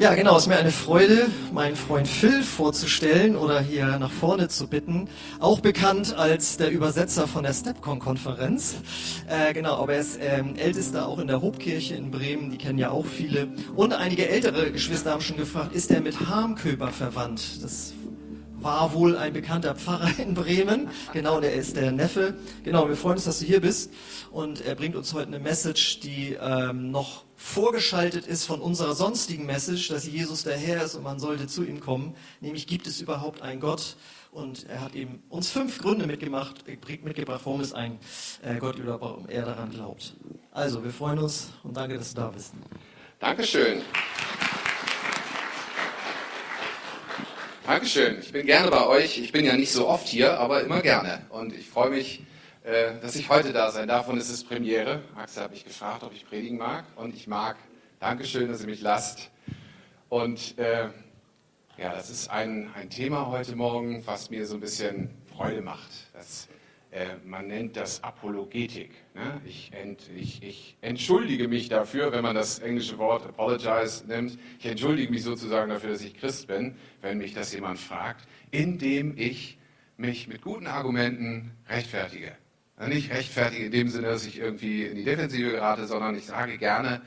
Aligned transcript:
Ja, 0.00 0.14
genau, 0.14 0.36
es 0.36 0.44
ist 0.44 0.48
mir 0.48 0.56
eine 0.56 0.70
Freude, 0.70 1.26
meinen 1.52 1.74
Freund 1.74 2.06
Phil 2.06 2.44
vorzustellen 2.44 3.34
oder 3.34 3.58
hier 3.60 3.98
nach 3.98 4.12
vorne 4.12 4.46
zu 4.46 4.68
bitten. 4.68 5.08
Auch 5.40 5.58
bekannt 5.58 6.16
als 6.16 6.56
der 6.56 6.70
Übersetzer 6.70 7.26
von 7.26 7.42
der 7.42 7.52
StepCon-Konferenz. 7.52 8.76
Äh, 9.28 9.52
genau, 9.54 9.74
aber 9.74 9.94
er 9.94 10.00
ist 10.00 10.20
ähm, 10.22 10.54
ältester 10.54 11.08
auch 11.08 11.18
in 11.18 11.26
der 11.26 11.42
Hobkirche 11.42 11.96
in 11.96 12.12
Bremen, 12.12 12.52
die 12.52 12.58
kennen 12.58 12.78
ja 12.78 12.92
auch 12.92 13.06
viele. 13.06 13.48
Und 13.74 13.92
einige 13.92 14.28
ältere 14.28 14.70
Geschwister 14.70 15.10
haben 15.10 15.20
schon 15.20 15.36
gefragt, 15.36 15.74
ist 15.74 15.90
er 15.90 16.00
mit 16.00 16.28
Harmköber 16.28 16.92
verwandt? 16.92 17.60
Das 17.64 17.92
war 18.60 18.92
wohl 18.92 19.16
ein 19.16 19.32
bekannter 19.32 19.74
Pfarrer 19.74 20.18
in 20.18 20.34
Bremen. 20.34 20.88
Genau, 21.12 21.40
der 21.40 21.54
ist 21.54 21.76
der 21.76 21.92
Neffe. 21.92 22.34
Genau, 22.64 22.88
wir 22.88 22.96
freuen 22.96 23.16
uns, 23.16 23.24
dass 23.24 23.38
du 23.38 23.44
hier 23.44 23.60
bist. 23.60 23.92
Und 24.30 24.64
er 24.64 24.74
bringt 24.74 24.96
uns 24.96 25.14
heute 25.14 25.28
eine 25.28 25.38
Message, 25.38 26.00
die 26.00 26.36
ähm, 26.40 26.90
noch 26.90 27.24
vorgeschaltet 27.36 28.26
ist 28.26 28.44
von 28.44 28.60
unserer 28.60 28.94
sonstigen 28.94 29.46
Message, 29.46 29.88
dass 29.88 30.06
Jesus 30.06 30.42
der 30.42 30.56
Herr 30.56 30.82
ist 30.82 30.96
und 30.96 31.04
man 31.04 31.20
sollte 31.20 31.46
zu 31.46 31.64
ihm 31.64 31.80
kommen. 31.80 32.14
Nämlich 32.40 32.66
gibt 32.66 32.86
es 32.86 33.00
überhaupt 33.00 33.42
einen 33.42 33.60
Gott? 33.60 33.96
Und 34.32 34.68
er 34.68 34.82
hat 34.82 34.94
eben 34.94 35.22
uns 35.30 35.50
fünf 35.50 35.78
Gründe 35.78 36.06
mitgemacht, 36.06 36.66
mitgebracht, 36.66 37.40
warum 37.44 37.60
es 37.60 37.72
ein 37.72 37.98
äh, 38.42 38.56
Gott 38.56 38.76
überhaupt, 38.76 39.02
warum 39.02 39.28
er 39.28 39.44
daran 39.44 39.70
glaubt. 39.70 40.14
Also, 40.52 40.84
wir 40.84 40.90
freuen 40.90 41.18
uns 41.18 41.48
und 41.62 41.76
danke, 41.76 41.96
dass 41.96 42.12
du 42.12 42.20
da 42.20 42.28
bist. 42.28 42.52
Dankeschön. 43.20 43.82
Dankeschön. 47.68 48.18
Ich 48.20 48.32
bin 48.32 48.46
gerne 48.46 48.70
bei 48.70 48.86
euch. 48.86 49.18
Ich 49.18 49.30
bin 49.30 49.44
ja 49.44 49.54
nicht 49.54 49.72
so 49.72 49.86
oft 49.86 50.08
hier, 50.08 50.40
aber 50.40 50.62
immer 50.62 50.80
gerne. 50.80 51.26
Und 51.28 51.52
ich 51.52 51.68
freue 51.68 51.90
mich, 51.90 52.22
äh, 52.64 52.98
dass 53.02 53.14
ich 53.14 53.28
heute 53.28 53.52
da 53.52 53.70
sein 53.70 53.88
darf 53.88 54.08
und 54.08 54.16
es 54.16 54.30
ist 54.30 54.48
Premiere. 54.48 55.02
Axel 55.14 55.42
habe 55.42 55.54
ich 55.54 55.66
gefragt, 55.66 56.02
ob 56.02 56.14
ich 56.14 56.26
predigen 56.26 56.56
mag 56.56 56.86
und 56.96 57.14
ich 57.14 57.26
mag. 57.26 57.58
Dankeschön, 58.00 58.48
dass 58.48 58.62
ihr 58.62 58.68
mich 58.68 58.80
lasst. 58.80 59.28
Und 60.08 60.56
äh, 60.56 60.88
ja, 61.76 61.92
das 61.92 62.08
ist 62.08 62.30
ein, 62.30 62.70
ein 62.74 62.88
Thema 62.88 63.26
heute 63.26 63.54
Morgen, 63.54 64.02
was 64.06 64.30
mir 64.30 64.46
so 64.46 64.54
ein 64.54 64.60
bisschen 64.60 65.10
Freude 65.36 65.60
macht. 65.60 65.90
Das, 66.14 66.48
man 67.24 67.48
nennt 67.48 67.76
das 67.76 68.02
Apologetik. 68.02 68.90
Ne? 69.14 69.40
Ich, 69.44 69.70
ent, 69.72 70.10
ich, 70.16 70.42
ich 70.42 70.76
entschuldige 70.80 71.46
mich 71.46 71.68
dafür, 71.68 72.12
wenn 72.12 72.22
man 72.22 72.34
das 72.34 72.60
englische 72.60 72.96
Wort 72.98 73.26
apologize 73.26 74.06
nimmt. 74.06 74.38
Ich 74.58 74.66
entschuldige 74.66 75.10
mich 75.10 75.22
sozusagen 75.22 75.70
dafür, 75.70 75.90
dass 75.90 76.02
ich 76.02 76.14
Christ 76.14 76.46
bin, 76.46 76.76
wenn 77.02 77.18
mich 77.18 77.34
das 77.34 77.52
jemand 77.52 77.78
fragt, 77.78 78.26
indem 78.50 79.16
ich 79.18 79.58
mich 79.98 80.28
mit 80.28 80.42
guten 80.42 80.66
Argumenten 80.66 81.52
rechtfertige. 81.68 82.32
Nicht 82.86 83.10
rechtfertige 83.12 83.66
in 83.66 83.72
dem 83.72 83.88
Sinne, 83.88 84.06
dass 84.06 84.24
ich 84.24 84.38
irgendwie 84.38 84.84
in 84.84 84.96
die 84.96 85.04
Defensive 85.04 85.50
gerate, 85.50 85.86
sondern 85.86 86.14
ich 86.14 86.26
sage 86.26 86.58
gerne, 86.58 87.02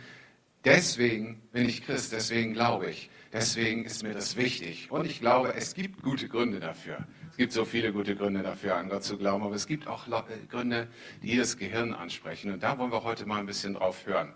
deswegen 0.66 1.42
bin 1.54 1.68
ich 1.68 1.84
Christ, 1.84 2.12
deswegen 2.12 2.54
glaube 2.54 2.90
ich, 2.90 3.10
deswegen 3.34 3.86
ist 3.86 4.04
mir 4.04 4.14
das 4.14 4.36
wichtig. 4.36 4.92
Und 4.92 5.06
ich 5.06 5.20
glaube, 5.20 5.54
es 5.56 5.74
gibt 5.74 6.02
gute 6.02 6.28
Gründe 6.28 6.60
dafür. 6.60 7.06
Es 7.30 7.38
gibt 7.38 7.54
so 7.54 7.66
viele 7.66 7.94
gute 7.94 8.16
Gründe 8.16 8.44
dafür, 8.44 8.76
an 8.76 8.90
Gott 8.90 9.04
zu 9.04 9.18
glauben, 9.18 9.44
aber 9.44 9.56
es 9.56 9.68
gibt 9.68 9.88
auch 9.88 10.08
äh, 10.08 10.46
Gründe, 10.50 10.88
die 11.24 11.38
das 11.38 11.58
Gehirn 11.58 11.94
ansprechen. 11.94 12.52
Und 12.52 12.64
da 12.64 12.78
wollen 12.78 12.92
wir 12.92 13.04
heute 13.04 13.26
mal 13.26 13.40
ein 13.40 13.46
bisschen 13.46 13.76
drauf 13.76 14.06
hören. 14.06 14.34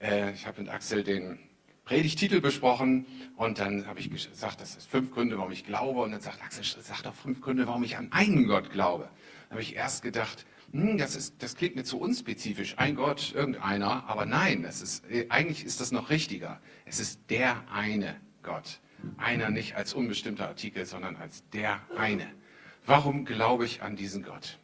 Äh, 0.00 0.32
ich 0.32 0.46
habe 0.46 0.62
mit 0.62 0.70
Axel 0.70 1.04
den 1.04 1.38
Predigtitel 1.84 2.40
besprochen 2.40 3.06
und 3.36 3.58
dann 3.58 3.86
habe 3.86 3.98
ich 3.98 4.10
gesagt, 4.10 4.60
das 4.60 4.76
ist 4.76 4.88
fünf 4.88 5.10
Gründe, 5.10 5.36
warum 5.38 5.52
ich 5.52 5.64
glaube. 5.64 6.00
Und 6.00 6.12
dann 6.12 6.20
sagt 6.20 6.42
Axel, 6.42 6.64
sag 6.64 7.02
doch 7.02 7.14
fünf 7.14 7.40
Gründe, 7.40 7.66
warum 7.66 7.82
ich 7.82 7.96
an 7.96 8.10
einen 8.12 8.46
Gott 8.46 8.70
glaube. 8.70 9.04
Dann 9.48 9.50
habe 9.50 9.62
ich 9.62 9.76
erst 9.76 10.02
gedacht, 10.02 10.46
hm, 10.72 10.96
das, 10.96 11.16
ist, 11.16 11.42
das 11.42 11.54
klingt 11.54 11.76
mir 11.76 11.84
zu 11.84 12.00
unspezifisch, 12.00 12.74
ein 12.78 12.96
Gott, 12.96 13.32
irgendeiner, 13.34 14.04
aber 14.08 14.24
nein, 14.24 14.62
das 14.62 14.80
ist, 14.80 15.08
äh, 15.10 15.26
eigentlich 15.28 15.64
ist 15.64 15.80
das 15.80 15.92
noch 15.92 16.08
richtiger. 16.08 16.60
Es 16.86 16.98
ist 16.98 17.20
der 17.28 17.62
eine 17.70 18.16
Gott. 18.42 18.80
Einer 19.18 19.50
nicht 19.50 19.76
als 19.76 19.94
unbestimmter 19.94 20.48
Artikel, 20.48 20.86
sondern 20.86 21.16
als 21.16 21.48
der 21.50 21.80
eine. 21.96 22.26
Warum 22.86 23.24
glaube 23.24 23.64
ich 23.64 23.82
an 23.82 23.96
diesen 23.96 24.22
Gott? 24.22 24.58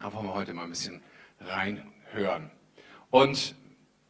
Da 0.00 0.12
wollen 0.12 0.26
wir 0.26 0.34
heute 0.34 0.54
mal 0.54 0.64
ein 0.64 0.70
bisschen 0.70 1.02
reinhören. 1.40 2.50
Und 3.10 3.54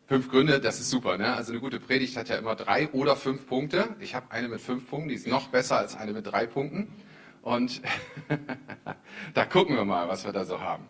fünf 0.07 0.31
Gründe, 0.31 0.61
das 0.61 0.81
ist 0.81 0.91
super. 0.91 1.19
Ne? 1.19 1.35
Also 1.35 1.53
eine 1.53 1.61
gute 1.61 1.79
Predigt 1.79 2.17
hat 2.17 2.29
ja 2.29 2.37
immer 2.37 2.57
drei 2.57 2.89
oder 2.91 3.17
fünf 3.17 3.47
Punkte. 3.47 3.97
Ich 4.01 4.15
habe 4.15 4.31
eine 4.31 4.49
mit 4.49 4.61
fünf 4.61 4.89
Punkten, 4.89 5.11
die 5.11 5.15
ist 5.17 5.27
noch 5.27 5.49
besser 5.49 5.79
als 5.79 5.97
eine 5.97 6.13
mit 6.13 6.27
drei 6.27 6.47
Punkten. 6.47 6.89
Und 7.43 7.83
da 9.35 9.45
gucken 9.45 9.77
wir 9.77 9.85
mal, 9.85 10.09
was 10.09 10.25
wir 10.25 10.33
da 10.33 10.45
so 10.45 10.61
haben. 10.61 10.89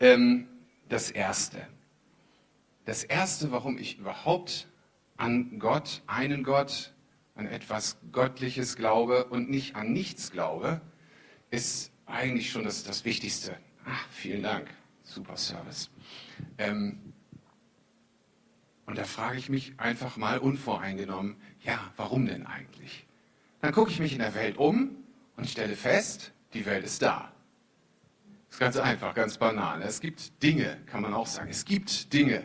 Ähm, 0.00 0.48
das 0.88 1.10
Erste. 1.10 1.66
Das 2.84 3.04
Erste, 3.04 3.50
warum 3.50 3.78
ich 3.78 3.98
überhaupt 3.98 4.68
an 5.16 5.58
Gott, 5.58 6.02
einen 6.06 6.44
Gott, 6.44 6.92
an 7.34 7.46
etwas 7.46 7.98
Göttliches 8.12 8.76
glaube 8.76 9.24
und 9.26 9.50
nicht 9.50 9.76
an 9.76 9.92
nichts 9.92 10.30
glaube, 10.30 10.80
ist 11.50 11.92
eigentlich 12.06 12.50
schon 12.50 12.64
das, 12.64 12.84
das 12.84 13.04
Wichtigste. 13.04 13.56
Ach, 13.86 14.06
vielen 14.10 14.42
Dank. 14.42 14.68
Super 15.02 15.36
Service. 15.36 15.90
Ähm, 16.58 17.14
und 18.86 18.98
da 18.98 19.04
frage 19.04 19.38
ich 19.38 19.48
mich 19.48 19.74
einfach 19.78 20.16
mal 20.16 20.38
unvoreingenommen, 20.38 21.36
ja, 21.62 21.78
warum 21.96 22.26
denn 22.26 22.46
eigentlich? 22.46 23.06
Dann 23.60 23.72
gucke 23.72 23.90
ich 23.90 23.98
mich 23.98 24.12
in 24.12 24.18
der 24.18 24.34
Welt 24.34 24.58
um 24.58 25.03
und 25.36 25.48
stelle 25.48 25.76
fest, 25.76 26.32
die 26.52 26.66
Welt 26.66 26.84
ist 26.84 27.02
da. 27.02 27.32
Das 28.48 28.56
ist 28.56 28.60
ganz 28.60 28.76
einfach, 28.76 29.14
ganz 29.14 29.38
banal. 29.38 29.82
Es 29.82 30.00
gibt 30.00 30.42
Dinge, 30.42 30.78
kann 30.86 31.02
man 31.02 31.12
auch 31.12 31.26
sagen. 31.26 31.50
Es 31.50 31.64
gibt 31.64 32.12
Dinge. 32.12 32.44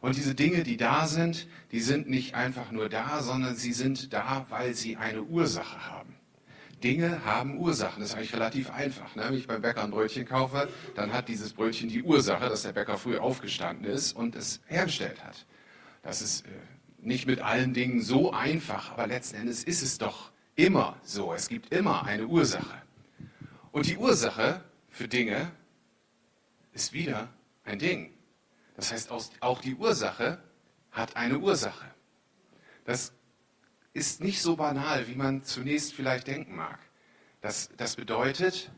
Und 0.00 0.16
diese 0.16 0.34
Dinge, 0.34 0.62
die 0.62 0.78
da 0.78 1.06
sind, 1.06 1.46
die 1.72 1.80
sind 1.80 2.08
nicht 2.08 2.34
einfach 2.34 2.70
nur 2.70 2.88
da, 2.88 3.22
sondern 3.22 3.56
sie 3.56 3.74
sind 3.74 4.12
da, 4.14 4.46
weil 4.48 4.74
sie 4.74 4.96
eine 4.96 5.22
Ursache 5.22 5.86
haben. 5.86 6.16
Dinge 6.82 7.24
haben 7.24 7.58
Ursachen. 7.58 8.00
Das 8.00 8.10
ist 8.10 8.16
eigentlich 8.16 8.34
relativ 8.34 8.70
einfach. 8.70 9.14
Ne? 9.14 9.24
Wenn 9.28 9.36
ich 9.36 9.46
beim 9.46 9.60
Bäcker 9.60 9.84
ein 9.84 9.90
Brötchen 9.90 10.24
kaufe, 10.24 10.68
dann 10.94 11.12
hat 11.12 11.28
dieses 11.28 11.52
Brötchen 11.52 11.88
die 11.88 12.02
Ursache, 12.02 12.48
dass 12.48 12.62
der 12.62 12.72
Bäcker 12.72 12.96
früh 12.96 13.18
aufgestanden 13.18 13.84
ist 13.84 14.14
und 14.14 14.34
es 14.34 14.60
hergestellt 14.66 15.22
hat. 15.22 15.44
Das 16.02 16.22
ist 16.22 16.46
äh, 16.46 16.48
nicht 17.02 17.26
mit 17.26 17.40
allen 17.40 17.74
Dingen 17.74 18.00
so 18.00 18.32
einfach, 18.32 18.92
aber 18.92 19.06
letzten 19.06 19.36
Endes 19.36 19.64
ist 19.64 19.82
es 19.82 19.98
doch 19.98 20.32
immer 20.56 20.98
so. 21.02 21.32
Es 21.32 21.48
gibt 21.48 21.72
immer 21.72 22.04
eine 22.04 22.26
Ursache. 22.26 22.82
Und 23.72 23.86
die 23.86 23.96
Ursache 23.96 24.62
für 24.88 25.08
Dinge 25.08 25.52
ist 26.72 26.92
wieder 26.92 27.28
ein 27.64 27.78
Ding. 27.78 28.12
Das 28.76 28.92
heißt, 28.92 29.10
auch 29.40 29.60
die 29.60 29.74
Ursache 29.74 30.42
hat 30.90 31.16
eine 31.16 31.38
Ursache. 31.38 31.86
Das 32.84 33.12
ist 33.92 34.22
nicht 34.22 34.40
so 34.40 34.56
banal, 34.56 35.06
wie 35.08 35.14
man 35.14 35.44
zunächst 35.44 35.94
vielleicht 35.94 36.26
denken 36.26 36.56
mag. 36.56 36.78
Das, 37.40 37.70
das 37.76 37.96
bedeutet, 37.96 38.70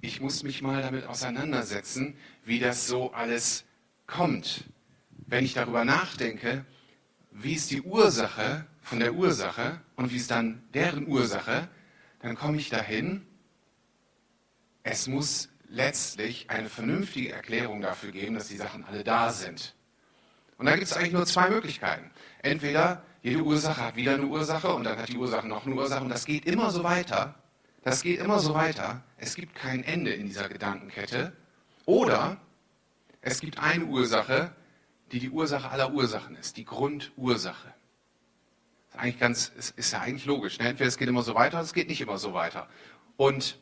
ich 0.00 0.20
muss 0.20 0.42
mich 0.42 0.62
mal 0.62 0.82
damit 0.82 1.06
auseinandersetzen, 1.06 2.16
wie 2.44 2.58
das 2.58 2.86
so 2.86 3.12
alles 3.12 3.64
kommt. 4.06 4.64
Wenn 5.26 5.44
ich 5.44 5.54
darüber 5.54 5.84
nachdenke, 5.84 6.64
wie 7.30 7.54
ist 7.54 7.70
die 7.70 7.82
Ursache 7.82 8.66
von 8.90 8.98
der 8.98 9.14
Ursache 9.14 9.80
und 9.94 10.10
wie 10.10 10.16
ist 10.16 10.32
dann 10.32 10.64
deren 10.74 11.06
Ursache, 11.06 11.68
dann 12.22 12.34
komme 12.34 12.56
ich 12.56 12.70
dahin, 12.70 13.24
es 14.82 15.06
muss 15.06 15.48
letztlich 15.68 16.50
eine 16.50 16.68
vernünftige 16.68 17.30
Erklärung 17.30 17.80
dafür 17.82 18.10
geben, 18.10 18.34
dass 18.34 18.48
die 18.48 18.56
Sachen 18.56 18.84
alle 18.84 19.04
da 19.04 19.30
sind. 19.30 19.76
Und 20.58 20.66
da 20.66 20.72
gibt 20.74 20.88
es 20.88 20.96
eigentlich 20.96 21.12
nur 21.12 21.24
zwei 21.24 21.50
Möglichkeiten. 21.50 22.10
Entweder 22.42 23.04
jede 23.22 23.44
Ursache 23.44 23.80
hat 23.80 23.94
wieder 23.94 24.14
eine 24.14 24.26
Ursache 24.26 24.74
und 24.74 24.82
dann 24.82 24.98
hat 24.98 25.08
die 25.08 25.18
Ursache 25.18 25.46
noch 25.46 25.66
eine 25.66 25.76
Ursache 25.76 26.02
und 26.02 26.10
das 26.10 26.24
geht 26.24 26.44
immer 26.44 26.72
so 26.72 26.82
weiter. 26.82 27.36
Das 27.84 28.02
geht 28.02 28.18
immer 28.18 28.40
so 28.40 28.54
weiter. 28.54 29.04
Es 29.18 29.36
gibt 29.36 29.54
kein 29.54 29.84
Ende 29.84 30.12
in 30.12 30.26
dieser 30.26 30.48
Gedankenkette. 30.48 31.32
Oder 31.86 32.38
es 33.20 33.40
gibt 33.40 33.60
eine 33.60 33.84
Ursache, 33.84 34.52
die 35.12 35.20
die 35.20 35.30
Ursache 35.30 35.70
aller 35.70 35.92
Ursachen 35.92 36.34
ist, 36.34 36.56
die 36.56 36.64
Grundursache. 36.64 37.72
Ist, 38.90 38.98
eigentlich 38.98 39.18
ganz, 39.18 39.52
ist, 39.56 39.78
ist 39.78 39.92
ja 39.92 40.00
eigentlich 40.00 40.26
logisch. 40.26 40.58
Ne? 40.58 40.68
Entweder 40.68 40.88
es 40.88 40.98
geht 40.98 41.08
immer 41.08 41.22
so 41.22 41.34
weiter, 41.34 41.56
oder 41.58 41.64
es 41.64 41.72
geht 41.72 41.88
nicht 41.88 42.00
immer 42.00 42.18
so 42.18 42.34
weiter. 42.34 42.68
Und 43.16 43.58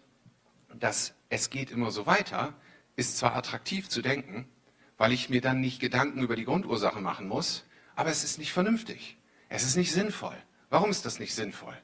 das 0.74 1.14
es 1.30 1.50
geht 1.50 1.70
immer 1.70 1.90
so 1.90 2.06
weiter 2.06 2.54
ist 2.96 3.18
zwar 3.18 3.36
attraktiv 3.36 3.88
zu 3.88 4.02
denken, 4.02 4.48
weil 4.96 5.12
ich 5.12 5.30
mir 5.30 5.40
dann 5.40 5.60
nicht 5.60 5.80
Gedanken 5.80 6.20
über 6.20 6.34
die 6.34 6.44
Grundursache 6.44 7.00
machen 7.00 7.28
muss, 7.28 7.64
aber 7.94 8.10
es 8.10 8.24
ist 8.24 8.38
nicht 8.38 8.52
vernünftig. 8.52 9.16
Es 9.48 9.62
ist 9.62 9.76
nicht 9.76 9.92
sinnvoll. 9.92 10.36
Warum 10.68 10.90
ist 10.90 11.06
das 11.06 11.20
nicht 11.20 11.34
sinnvoll? 11.34 11.76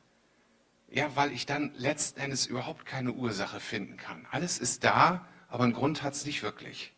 Ja, 0.91 1.15
weil 1.15 1.31
ich 1.33 1.47
dann 1.47 1.73
letzten 1.77 2.21
Endes 2.21 2.47
überhaupt 2.47 2.85
keine 2.85 3.13
Ursache 3.13 3.61
finden 3.61 3.97
kann. 3.97 4.27
Alles 4.31 4.59
ist 4.59 4.83
da, 4.83 5.27
aber 5.49 5.65
einen 5.65 5.73
Grund 5.73 6.03
hat 6.03 6.15
es 6.15 6.27
nicht 6.27 6.43
wirklich. 6.43 6.94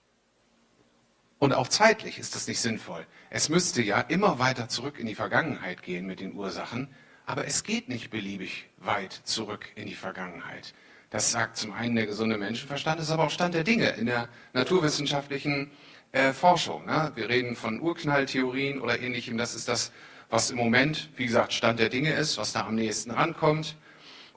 Und 1.39 1.53
auch 1.53 1.69
zeitlich 1.69 2.19
ist 2.19 2.35
das 2.35 2.49
nicht 2.49 2.61
sinnvoll. 2.61 3.07
Es 3.29 3.49
müsste 3.49 3.83
ja 3.83 4.01
immer 4.01 4.39
weiter 4.39 4.69
zurück 4.69 4.99
in 4.99 5.07
die 5.07 5.15
Vergangenheit 5.15 5.83
gehen 5.83 6.07
mit 6.07 6.21
den 6.21 6.35
Ursachen, 6.35 6.89
aber 7.27 7.47
es 7.47 7.63
geht 7.65 7.89
nicht 7.89 8.11
beliebig 8.11 8.67
weit 8.79 9.13
zurück 9.13 9.67
in 9.75 9.87
die 9.87 9.95
Vergangenheit. 9.95 10.75
Das 11.11 11.33
sagt 11.33 11.57
zum 11.57 11.73
einen 11.73 11.95
der 11.95 12.07
gesunde 12.07 12.39
Menschenverstand, 12.39 13.01
ist 13.01 13.11
aber 13.11 13.25
auch 13.25 13.31
Stand 13.31 13.55
der 13.55 13.65
Dinge. 13.65 13.91
In 13.91 14.07
der 14.07 14.29
naturwissenschaftlichen 14.55 15.71
äh, 16.13 16.33
Forschung. 16.33 16.87
Ne? 16.87 17.13
Wir 17.15 17.29
reden 17.29 17.55
von 17.55 17.81
Urknalltheorien 17.81 18.81
oder 18.81 18.99
ähnlichem. 19.01 19.37
Das 19.37 19.55
ist 19.55 19.69
das, 19.69 19.93
was 20.31 20.51
im 20.51 20.57
Moment, 20.57 21.11
wie 21.17 21.27
gesagt, 21.27 21.53
Stand 21.53 21.79
der 21.79 21.89
Dinge 21.89 22.13
ist, 22.13 22.39
was 22.39 22.53
da 22.53 22.67
am 22.67 22.75
nächsten 22.75 23.11
rankommt. 23.11 23.77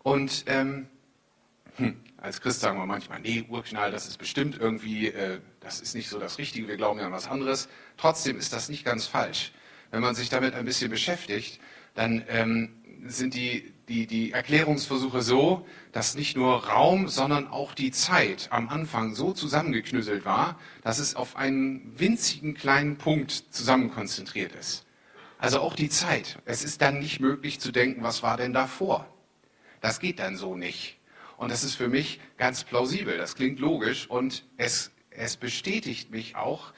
Und 0.04 0.46
ähm, 0.48 0.88
hm, 1.78 2.00
als 2.18 2.42
Christ 2.42 2.60
sagen 2.60 2.78
wir 2.78 2.86
manchmal, 2.86 3.20
nee, 3.20 3.46
Urknall, 3.50 3.92
das 3.92 4.08
ist 4.08 4.18
bestimmt 4.18 4.58
irgendwie, 4.60 5.08
äh, 5.08 5.40
das 5.60 5.82
ist 5.82 5.96
nicht 5.96 6.10
so 6.10 6.20
das 6.20 6.38
Richtige, 6.38 6.68
wir 6.68 6.78
glauben 6.78 7.00
ja 7.00 7.06
an 7.06 7.12
was 7.12 7.28
anderes. 7.28 7.70
Trotzdem 7.98 8.38
ist 8.38 8.54
das 8.54 8.70
nicht 8.70 8.86
ganz 8.86 9.06
falsch. 9.06 9.52
Wenn 9.92 10.02
man 10.02 10.16
sich 10.16 10.30
damit 10.30 10.54
ein 10.54 10.66
bisschen 10.66 10.90
beschäftigt, 10.90 11.60
dann 11.96 12.24
ähm, 12.30 12.80
sind 13.06 13.34
die, 13.34 13.74
die, 13.88 14.08
die 14.08 14.32
Erklärungsversuche 14.32 15.22
so, 15.22 15.66
dass 15.92 16.16
nicht 16.16 16.36
nur 16.36 16.66
Raum, 16.68 17.08
sondern 17.08 17.48
auch 17.48 17.74
die 17.74 17.92
Zeit 17.92 18.50
am 18.52 18.70
Anfang 18.70 19.16
so 19.16 19.32
zusammengeknüsselt 19.32 20.26
war, 20.26 20.60
dass 20.84 21.00
es 21.00 21.16
auf 21.16 21.36
einen 21.36 22.00
winzigen 22.00 22.54
kleinen 22.54 22.98
Punkt 22.98 23.32
zusammenkonzentriert 23.32 24.54
ist. 24.54 24.86
Also 25.38 25.62
auch 25.62 25.76
die 25.76 25.90
Zeit. 25.90 26.38
Es 26.46 26.64
ist 26.64 26.82
dann 26.82 27.00
nicht 27.00 27.20
möglich 27.20 27.60
zu 27.60 27.72
denken, 27.72 28.04
was 28.04 28.24
war 28.24 28.38
denn 28.38 28.54
davor? 28.54 29.08
Das 29.82 30.00
geht 30.00 30.20
dann 30.20 30.36
so 30.36 30.56
nicht. 30.56 30.98
Und 31.38 31.52
das 31.52 31.64
ist 31.64 31.76
für 31.76 31.88
mich 31.88 32.20
ganz 32.38 32.66
plausibel. 32.66 33.18
Das 33.18 33.36
klingt 33.36 33.60
logisch 33.60 34.10
und 34.10 34.44
es, 34.58 34.92
es 35.12 35.38
bestätigt 35.38 36.12
mich 36.12 36.36
auch 36.36 36.74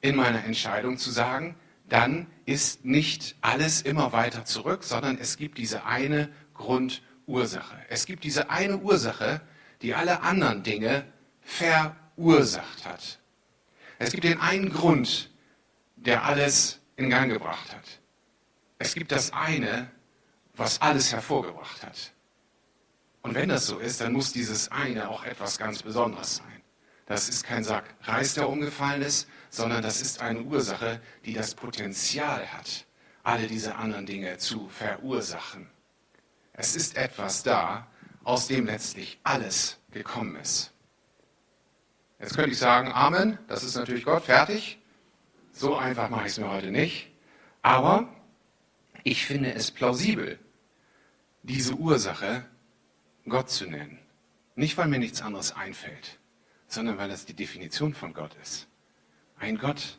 in 0.00 0.16
meiner 0.16 0.44
Entscheidung 0.44 0.98
zu 0.98 1.10
sagen, 1.10 1.56
dann 1.88 2.26
ist 2.46 2.84
nicht 2.84 3.36
alles 3.40 3.82
immer 3.82 4.12
weiter 4.12 4.44
zurück, 4.44 4.84
sondern 4.84 5.18
es 5.18 5.36
gibt 5.36 5.58
diese 5.58 5.84
eine 5.84 6.30
Grundursache. 6.54 7.76
Es 7.88 8.06
gibt 8.06 8.24
diese 8.24 8.50
eine 8.50 8.78
Ursache, 8.78 9.40
die 9.82 9.94
alle 9.94 10.22
anderen 10.22 10.62
Dinge 10.62 11.04
verursacht 11.40 12.86
hat. 12.86 13.18
Es 13.98 14.10
gibt 14.10 14.24
den 14.24 14.40
einen 14.40 14.70
Grund, 14.70 15.30
der 15.96 16.24
alles 16.24 16.80
in 16.96 17.10
Gang 17.10 17.30
gebracht 17.30 17.74
hat. 17.74 18.00
Es 18.78 18.94
gibt 18.94 19.12
das 19.12 19.32
eine, 19.32 19.90
was 20.54 20.80
alles 20.80 21.12
hervorgebracht 21.12 21.82
hat. 21.82 22.12
Und 23.22 23.34
wenn 23.34 23.48
das 23.48 23.66
so 23.66 23.78
ist, 23.78 24.00
dann 24.00 24.12
muss 24.12 24.32
dieses 24.32 24.70
eine 24.70 25.08
auch 25.08 25.24
etwas 25.24 25.58
ganz 25.58 25.82
Besonderes 25.82 26.36
sein. 26.36 26.63
Das 27.06 27.28
ist 27.28 27.44
kein 27.44 27.64
Sack 27.64 27.84
Reis, 28.02 28.34
der 28.34 28.48
umgefallen 28.48 29.02
ist, 29.02 29.28
sondern 29.50 29.82
das 29.82 30.00
ist 30.00 30.20
eine 30.20 30.42
Ursache, 30.42 31.00
die 31.24 31.34
das 31.34 31.54
Potenzial 31.54 32.46
hat, 32.52 32.86
alle 33.22 33.46
diese 33.46 33.76
anderen 33.76 34.06
Dinge 34.06 34.38
zu 34.38 34.68
verursachen. 34.68 35.68
Es 36.52 36.76
ist 36.76 36.96
etwas 36.96 37.42
da, 37.42 37.86
aus 38.22 38.46
dem 38.46 38.66
letztlich 38.66 39.18
alles 39.22 39.78
gekommen 39.90 40.36
ist. 40.36 40.72
Jetzt 42.18 42.36
könnte 42.36 42.52
ich 42.52 42.58
sagen, 42.58 42.90
Amen, 42.92 43.38
das 43.48 43.62
ist 43.62 43.74
natürlich 43.76 44.04
Gott, 44.04 44.24
fertig. 44.24 44.78
So 45.52 45.76
einfach 45.76 46.08
mache 46.08 46.26
ich 46.26 46.32
es 46.32 46.38
mir 46.38 46.50
heute 46.50 46.70
nicht. 46.70 47.10
Aber 47.60 48.08
ich 49.02 49.26
finde 49.26 49.52
es 49.52 49.70
plausibel, 49.70 50.38
diese 51.42 51.74
Ursache 51.74 52.44
Gott 53.28 53.50
zu 53.50 53.66
nennen. 53.66 53.98
Nicht, 54.54 54.76
weil 54.78 54.88
mir 54.88 54.98
nichts 54.98 55.20
anderes 55.20 55.52
einfällt, 55.54 56.18
sondern 56.74 56.98
weil 56.98 57.08
das 57.08 57.24
die 57.24 57.34
Definition 57.34 57.94
von 57.94 58.12
Gott 58.12 58.34
ist. 58.42 58.68
Ein 59.38 59.58
Gott, 59.58 59.98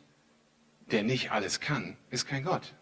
der 0.90 1.02
nicht 1.02 1.32
alles 1.32 1.60
kann, 1.60 1.96
ist 2.10 2.26
kein 2.26 2.44
Gott. 2.44 2.74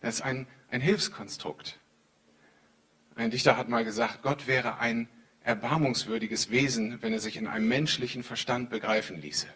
Das 0.00 0.16
ist 0.16 0.20
ein, 0.22 0.46
ein 0.70 0.80
Hilfskonstrukt. 0.80 1.80
Ein 3.16 3.30
Dichter 3.30 3.56
hat 3.56 3.68
mal 3.68 3.84
gesagt, 3.84 4.22
Gott 4.22 4.46
wäre 4.46 4.78
ein 4.78 5.08
erbarmungswürdiges 5.42 6.50
Wesen, 6.50 7.02
wenn 7.02 7.12
er 7.12 7.20
sich 7.20 7.36
in 7.36 7.46
einem 7.46 7.68
menschlichen 7.68 8.22
Verstand 8.22 8.70
begreifen 8.70 9.20
ließe. 9.20 9.48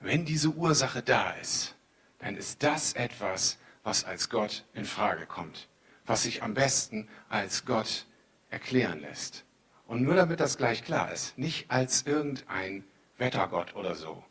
Wenn 0.00 0.24
diese 0.24 0.50
Ursache 0.50 1.02
da 1.02 1.32
ist, 1.32 1.74
dann 2.18 2.36
ist 2.36 2.62
das 2.62 2.92
etwas, 2.92 3.58
was 3.82 4.04
als 4.04 4.28
Gott 4.28 4.64
in 4.74 4.84
Frage 4.84 5.26
kommt, 5.26 5.68
was 6.06 6.24
sich 6.24 6.42
am 6.42 6.54
besten 6.54 7.08
als 7.28 7.64
Gott 7.64 8.06
erklären 8.50 9.00
lässt. 9.00 9.44
Und 9.88 10.02
nur 10.02 10.14
damit 10.14 10.38
das 10.38 10.58
gleich 10.58 10.84
klar 10.84 11.10
ist, 11.10 11.36
nicht 11.38 11.70
als 11.70 12.02
irgendein 12.02 12.84
Wettergott 13.16 13.74
oder 13.74 13.94
so. 13.94 14.22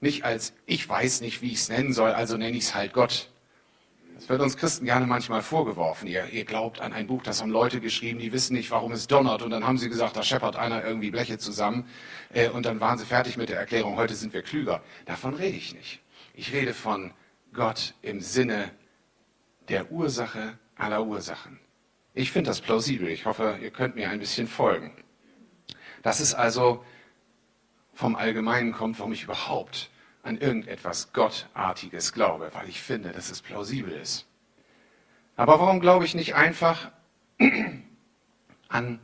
Nicht 0.00 0.24
als 0.24 0.52
ich 0.66 0.86
weiß 0.86 1.20
nicht, 1.20 1.40
wie 1.40 1.52
ich 1.52 1.58
es 1.60 1.68
nennen 1.68 1.92
soll, 1.92 2.10
also 2.10 2.36
nenne 2.36 2.56
ich 2.56 2.64
es 2.64 2.74
halt 2.74 2.92
Gott. 2.92 3.30
Das 4.16 4.28
wird 4.28 4.40
uns 4.40 4.56
Christen 4.56 4.84
gerne 4.84 5.06
manchmal 5.06 5.42
vorgeworfen. 5.42 6.08
Ihr, 6.08 6.26
ihr, 6.32 6.44
glaubt 6.44 6.80
an 6.80 6.92
ein 6.92 7.06
Buch, 7.06 7.22
das 7.22 7.40
haben 7.40 7.50
Leute 7.50 7.80
geschrieben, 7.80 8.18
die 8.18 8.32
wissen 8.32 8.54
nicht, 8.54 8.70
warum 8.70 8.92
es 8.92 9.06
donnert. 9.06 9.42
Und 9.42 9.50
dann 9.50 9.64
haben 9.64 9.78
sie 9.78 9.88
gesagt, 9.88 10.16
da 10.16 10.22
scheppert 10.22 10.56
einer 10.56 10.82
irgendwie 10.84 11.10
Bleche 11.10 11.38
zusammen. 11.38 11.86
Äh, 12.32 12.48
und 12.48 12.66
dann 12.66 12.80
waren 12.80 12.98
sie 12.98 13.04
fertig 13.04 13.36
mit 13.36 13.48
der 13.48 13.58
Erklärung, 13.58 13.96
heute 13.96 14.14
sind 14.14 14.32
wir 14.32 14.42
klüger. 14.42 14.82
Davon 15.04 15.34
rede 15.34 15.56
ich 15.56 15.74
nicht. 15.74 16.00
Ich 16.34 16.52
rede 16.52 16.74
von 16.74 17.12
Gott 17.52 17.94
im 18.02 18.20
Sinne 18.20 18.72
der 19.68 19.92
Ursache 19.92 20.58
aller 20.76 21.04
Ursachen. 21.04 21.60
Ich 22.16 22.32
finde 22.32 22.48
das 22.48 22.62
plausibel. 22.62 23.08
Ich 23.08 23.26
hoffe, 23.26 23.58
ihr 23.60 23.70
könnt 23.70 23.94
mir 23.94 24.08
ein 24.08 24.18
bisschen 24.18 24.48
folgen. 24.48 24.90
Das 26.02 26.18
ist 26.18 26.32
also 26.32 26.82
vom 27.92 28.16
Allgemeinen 28.16 28.72
kommt, 28.72 28.98
warum 28.98 29.12
ich 29.12 29.24
überhaupt 29.24 29.90
an 30.22 30.38
irgendetwas 30.38 31.12
Gottartiges 31.12 32.14
glaube, 32.14 32.50
weil 32.54 32.70
ich 32.70 32.80
finde, 32.80 33.12
dass 33.12 33.30
es 33.30 33.42
plausibel 33.42 33.92
ist. 33.92 34.26
Aber 35.36 35.60
warum 35.60 35.78
glaube 35.78 36.06
ich 36.06 36.14
nicht 36.14 36.34
einfach 36.34 36.90
an 38.68 38.98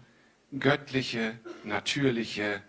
göttliche, 0.59 1.39
natürliche 1.65 2.63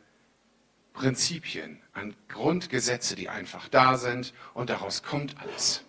Prinzipien, 0.91 1.81
an 1.93 2.15
Grundgesetze, 2.27 3.15
die 3.15 3.29
einfach 3.29 3.69
da 3.69 3.95
sind 3.97 4.33
und 4.53 4.69
daraus 4.69 5.03
kommt 5.03 5.37
alles? 5.39 5.85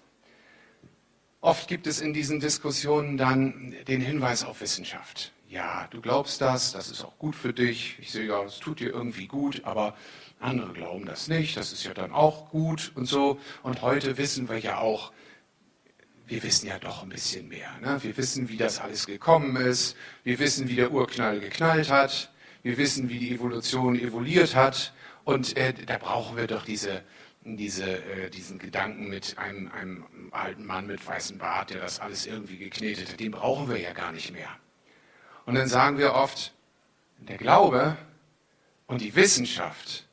Oft 1.44 1.68
gibt 1.68 1.86
es 1.86 2.00
in 2.00 2.14
diesen 2.14 2.40
Diskussionen 2.40 3.18
dann 3.18 3.74
den 3.86 4.00
Hinweis 4.00 4.44
auf 4.44 4.62
Wissenschaft. 4.62 5.30
Ja, 5.46 5.86
du 5.90 6.00
glaubst 6.00 6.40
das, 6.40 6.72
das 6.72 6.90
ist 6.90 7.04
auch 7.04 7.18
gut 7.18 7.36
für 7.36 7.52
dich. 7.52 7.98
Ich 8.00 8.12
sehe 8.12 8.24
ja, 8.24 8.42
es 8.44 8.60
tut 8.60 8.80
dir 8.80 8.88
irgendwie 8.88 9.26
gut, 9.26 9.60
aber 9.66 9.94
andere 10.40 10.72
glauben 10.72 11.04
das 11.04 11.28
nicht. 11.28 11.58
Das 11.58 11.70
ist 11.70 11.84
ja 11.84 11.92
dann 11.92 12.12
auch 12.12 12.48
gut 12.48 12.92
und 12.94 13.04
so. 13.04 13.38
Und 13.62 13.82
heute 13.82 14.16
wissen 14.16 14.48
wir 14.48 14.56
ja 14.56 14.78
auch, 14.78 15.12
wir 16.26 16.42
wissen 16.42 16.66
ja 16.66 16.78
doch 16.78 17.02
ein 17.02 17.10
bisschen 17.10 17.46
mehr. 17.50 17.68
Ne? 17.82 18.02
Wir 18.02 18.16
wissen, 18.16 18.48
wie 18.48 18.56
das 18.56 18.80
alles 18.80 19.04
gekommen 19.04 19.56
ist. 19.56 19.98
Wir 20.22 20.38
wissen, 20.38 20.66
wie 20.70 20.76
der 20.76 20.92
Urknall 20.92 21.40
geknallt 21.40 21.90
hat. 21.90 22.32
Wir 22.62 22.78
wissen, 22.78 23.10
wie 23.10 23.18
die 23.18 23.34
Evolution 23.34 23.96
evoluiert 23.96 24.54
hat. 24.54 24.94
Und 25.24 25.58
äh, 25.58 25.74
da 25.74 25.98
brauchen 25.98 26.38
wir 26.38 26.46
doch 26.46 26.64
diese 26.64 27.02
diese, 27.44 28.02
äh, 28.04 28.30
diesen 28.30 28.58
Gedanken 28.58 29.08
mit 29.08 29.38
einem, 29.38 29.70
einem 29.70 30.06
alten 30.30 30.64
Mann 30.64 30.86
mit 30.86 31.06
weißem 31.06 31.38
Bart, 31.38 31.70
der 31.70 31.80
das 31.80 32.00
alles 32.00 32.26
irgendwie 32.26 32.56
geknetet 32.56 33.12
hat, 33.12 33.20
den 33.20 33.32
brauchen 33.32 33.68
wir 33.68 33.78
ja 33.78 33.92
gar 33.92 34.12
nicht 34.12 34.32
mehr. 34.32 34.48
Und 35.44 35.54
dann 35.54 35.68
sagen 35.68 35.98
wir 35.98 36.14
oft, 36.14 36.54
der 37.18 37.36
Glaube 37.36 37.96
und 38.86 39.00
die 39.00 39.14
Wissenschaft 39.14 40.06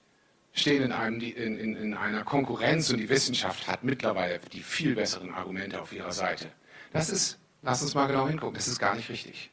stehen 0.54 0.84
in, 0.84 0.92
einem, 0.92 1.22
in, 1.22 1.58
in, 1.58 1.76
in 1.76 1.94
einer 1.94 2.24
Konkurrenz 2.24 2.90
und 2.90 2.98
die 2.98 3.10
Wissenschaft 3.10 3.68
hat 3.68 3.84
mittlerweile 3.84 4.40
die 4.52 4.62
viel 4.62 4.96
besseren 4.96 5.34
Argumente 5.34 5.82
auf 5.82 5.94
ihrer 5.94 6.12
Seite. 6.12 6.52
Das 6.92 7.10
ist, 7.10 7.40
lass 7.62 7.82
uns 7.82 7.96
mal 7.96 8.08
genau 8.08 8.28
hingucken, 8.28 8.56
das 8.56 8.68
ist 8.68 8.80
gar 8.80 8.96
nicht 8.96 9.10
richtig. 9.10 9.52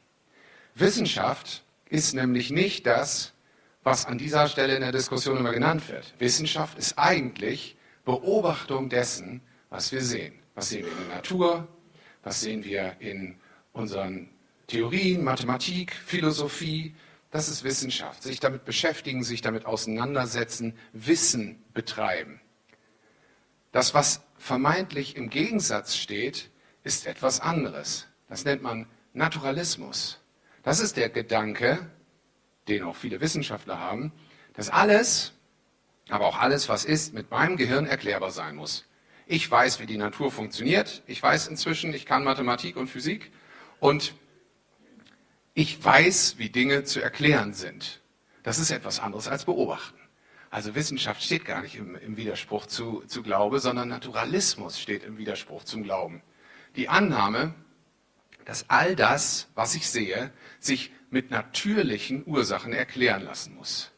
Wissenschaft 0.75 1.63
ist 1.89 2.13
nämlich 2.13 2.51
nicht 2.51 2.85
das, 2.85 3.33
was 3.83 4.05
an 4.05 4.17
dieser 4.17 4.47
Stelle 4.47 4.75
in 4.75 4.81
der 4.81 4.91
Diskussion 4.91 5.37
immer 5.37 5.51
genannt 5.51 5.87
wird. 5.89 6.13
Wissenschaft 6.19 6.77
ist 6.77 6.97
eigentlich 6.97 7.77
Beobachtung 8.05 8.89
dessen, 8.89 9.41
was 9.69 9.91
wir 9.91 10.01
sehen. 10.01 10.33
Was 10.55 10.69
sehen 10.69 10.85
wir 10.85 10.91
in 10.91 11.07
der 11.07 11.15
Natur? 11.15 11.67
Was 12.23 12.41
sehen 12.41 12.63
wir 12.63 12.95
in 12.99 13.37
unseren 13.71 14.29
Theorien, 14.67 15.23
Mathematik, 15.23 15.93
Philosophie? 15.93 16.95
Das 17.31 17.47
ist 17.47 17.63
Wissenschaft. 17.63 18.23
Sich 18.23 18.39
damit 18.39 18.65
beschäftigen, 18.65 19.23
sich 19.23 19.41
damit 19.41 19.65
auseinandersetzen, 19.65 20.73
Wissen 20.93 21.63
betreiben. 21.73 22.41
Das, 23.71 23.93
was 23.93 24.21
vermeintlich 24.37 25.15
im 25.15 25.29
Gegensatz 25.29 25.95
steht, 25.95 26.49
ist 26.83 27.05
etwas 27.05 27.39
anderes. 27.39 28.07
Das 28.27 28.45
nennt 28.45 28.63
man 28.63 28.87
Naturalismus. 29.13 30.19
Das 30.63 30.79
ist 30.79 30.97
der 30.97 31.09
Gedanke, 31.09 31.89
den 32.69 32.83
auch 32.83 32.95
viele 32.95 33.19
Wissenschaftler 33.19 33.79
haben, 33.79 34.13
dass 34.53 34.69
alles, 34.69 35.33
aber 36.09 36.25
auch 36.27 36.39
alles, 36.39 36.69
was 36.69 36.85
ist, 36.85 37.13
mit 37.13 37.31
meinem 37.31 37.57
Gehirn 37.57 37.85
erklärbar 37.85 38.31
sein 38.31 38.55
muss. 38.55 38.85
Ich 39.27 39.49
weiß, 39.49 39.79
wie 39.79 39.85
die 39.85 39.97
Natur 39.97 40.31
funktioniert. 40.31 41.03
Ich 41.05 41.21
weiß 41.21 41.47
inzwischen, 41.47 41.93
ich 41.93 42.05
kann 42.05 42.23
Mathematik 42.23 42.77
und 42.77 42.87
Physik. 42.87 43.31
Und 43.79 44.15
ich 45.53 45.83
weiß, 45.83 46.35
wie 46.37 46.49
Dinge 46.49 46.83
zu 46.83 46.99
erklären 46.99 47.53
sind. 47.53 48.01
Das 48.43 48.57
ist 48.57 48.71
etwas 48.71 48.99
anderes 48.99 49.27
als 49.27 49.45
beobachten. 49.45 49.99
Also 50.49 50.73
Wissenschaft 50.73 51.21
steht 51.21 51.45
gar 51.45 51.61
nicht 51.61 51.75
im, 51.75 51.95
im 51.95 52.17
Widerspruch 52.17 52.65
zu, 52.65 53.03
zu 53.05 53.21
Glaube, 53.21 53.59
sondern 53.59 53.89
Naturalismus 53.89 54.79
steht 54.79 55.03
im 55.03 55.17
Widerspruch 55.17 55.63
zum 55.63 55.83
Glauben. 55.83 56.23
Die 56.75 56.89
Annahme, 56.89 57.53
dass 58.45 58.67
all 58.69 58.95
das, 58.95 59.47
was 59.53 59.75
ich 59.75 59.87
sehe, 59.87 60.31
sich 60.59 60.91
mit 61.11 61.31
natürlichen 61.31 62.23
Ursachen 62.25 62.73
erklären 62.73 63.23
lassen 63.23 63.55
muss. 63.55 63.91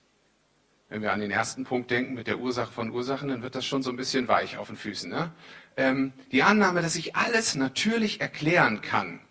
Wenn 0.89 1.01
wir 1.01 1.13
an 1.13 1.21
den 1.21 1.31
ersten 1.31 1.63
Punkt 1.63 1.89
denken 1.89 2.15
mit 2.15 2.27
der 2.27 2.39
Ursache 2.39 2.71
von 2.71 2.91
Ursachen, 2.91 3.29
dann 3.29 3.41
wird 3.41 3.55
das 3.55 3.65
schon 3.65 3.81
so 3.81 3.89
ein 3.89 3.95
bisschen 3.95 4.27
weich 4.27 4.57
auf 4.57 4.67
den 4.67 4.75
Füßen. 4.75 5.09
Ne? 5.09 5.31
Ähm, 5.77 6.11
die 6.31 6.43
Annahme, 6.43 6.81
dass 6.81 6.95
ich 6.95 7.15
alles 7.15 7.55
natürlich 7.55 8.19
erklären 8.19 8.81
kann. 8.81 9.21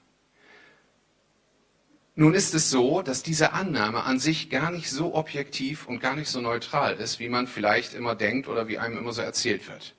Nun 2.15 2.35
ist 2.35 2.55
es 2.55 2.71
so, 2.71 3.03
dass 3.03 3.23
diese 3.23 3.53
Annahme 3.53 4.05
an 4.05 4.19
sich 4.19 4.51
gar 4.51 4.71
nicht 4.71 4.91
so 4.91 5.15
objektiv 5.15 5.87
und 5.87 6.01
gar 6.01 6.17
nicht 6.17 6.29
so 6.29 6.41
neutral 6.41 6.97
ist, 6.97 7.19
wie 7.19 7.29
man 7.29 7.47
vielleicht 7.47 7.95
immer 7.95 8.15
denkt 8.15 8.49
oder 8.49 8.69
wie 8.69 8.79
einem 8.79 8.99
immer 8.99 9.13
so 9.13 9.23
erzählt 9.23 9.69
wird. 9.69 9.95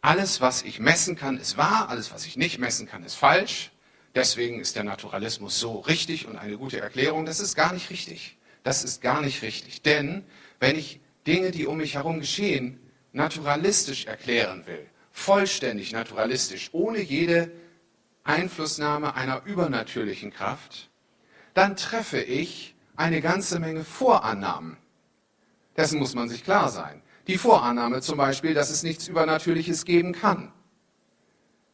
Alles, 0.00 0.40
was 0.40 0.62
ich 0.62 0.80
messen 0.80 1.16
kann, 1.16 1.38
ist 1.38 1.56
wahr, 1.56 1.88
alles, 1.88 2.12
was 2.12 2.26
ich 2.26 2.36
nicht 2.36 2.58
messen 2.58 2.88
kann, 2.88 3.04
ist 3.04 3.14
falsch. 3.14 3.70
Deswegen 4.14 4.60
ist 4.60 4.76
der 4.76 4.84
Naturalismus 4.84 5.58
so 5.58 5.80
richtig 5.80 6.26
und 6.26 6.36
eine 6.36 6.58
gute 6.58 6.80
Erklärung. 6.80 7.24
Das 7.24 7.40
ist 7.40 7.54
gar 7.54 7.72
nicht 7.72 7.90
richtig. 7.90 8.36
Das 8.62 8.84
ist 8.84 9.00
gar 9.00 9.22
nicht 9.22 9.42
richtig. 9.42 9.82
Denn 9.82 10.24
wenn 10.60 10.76
ich 10.76 11.00
Dinge, 11.26 11.50
die 11.50 11.66
um 11.66 11.78
mich 11.78 11.94
herum 11.94 12.20
geschehen, 12.20 12.78
naturalistisch 13.12 14.06
erklären 14.06 14.66
will, 14.66 14.86
vollständig 15.10 15.92
naturalistisch, 15.92 16.70
ohne 16.72 17.00
jede 17.00 17.50
Einflussnahme 18.24 19.14
einer 19.14 19.44
übernatürlichen 19.44 20.30
Kraft, 20.30 20.90
dann 21.54 21.76
treffe 21.76 22.20
ich 22.20 22.74
eine 22.96 23.20
ganze 23.20 23.58
Menge 23.58 23.84
Vorannahmen. 23.84 24.76
Dessen 25.76 25.98
muss 25.98 26.14
man 26.14 26.28
sich 26.28 26.44
klar 26.44 26.68
sein. 26.68 27.02
Die 27.26 27.38
Vorannahme 27.38 28.00
zum 28.00 28.18
Beispiel, 28.18 28.54
dass 28.54 28.70
es 28.70 28.82
nichts 28.82 29.08
Übernatürliches 29.08 29.84
geben 29.84 30.12
kann. 30.12 30.52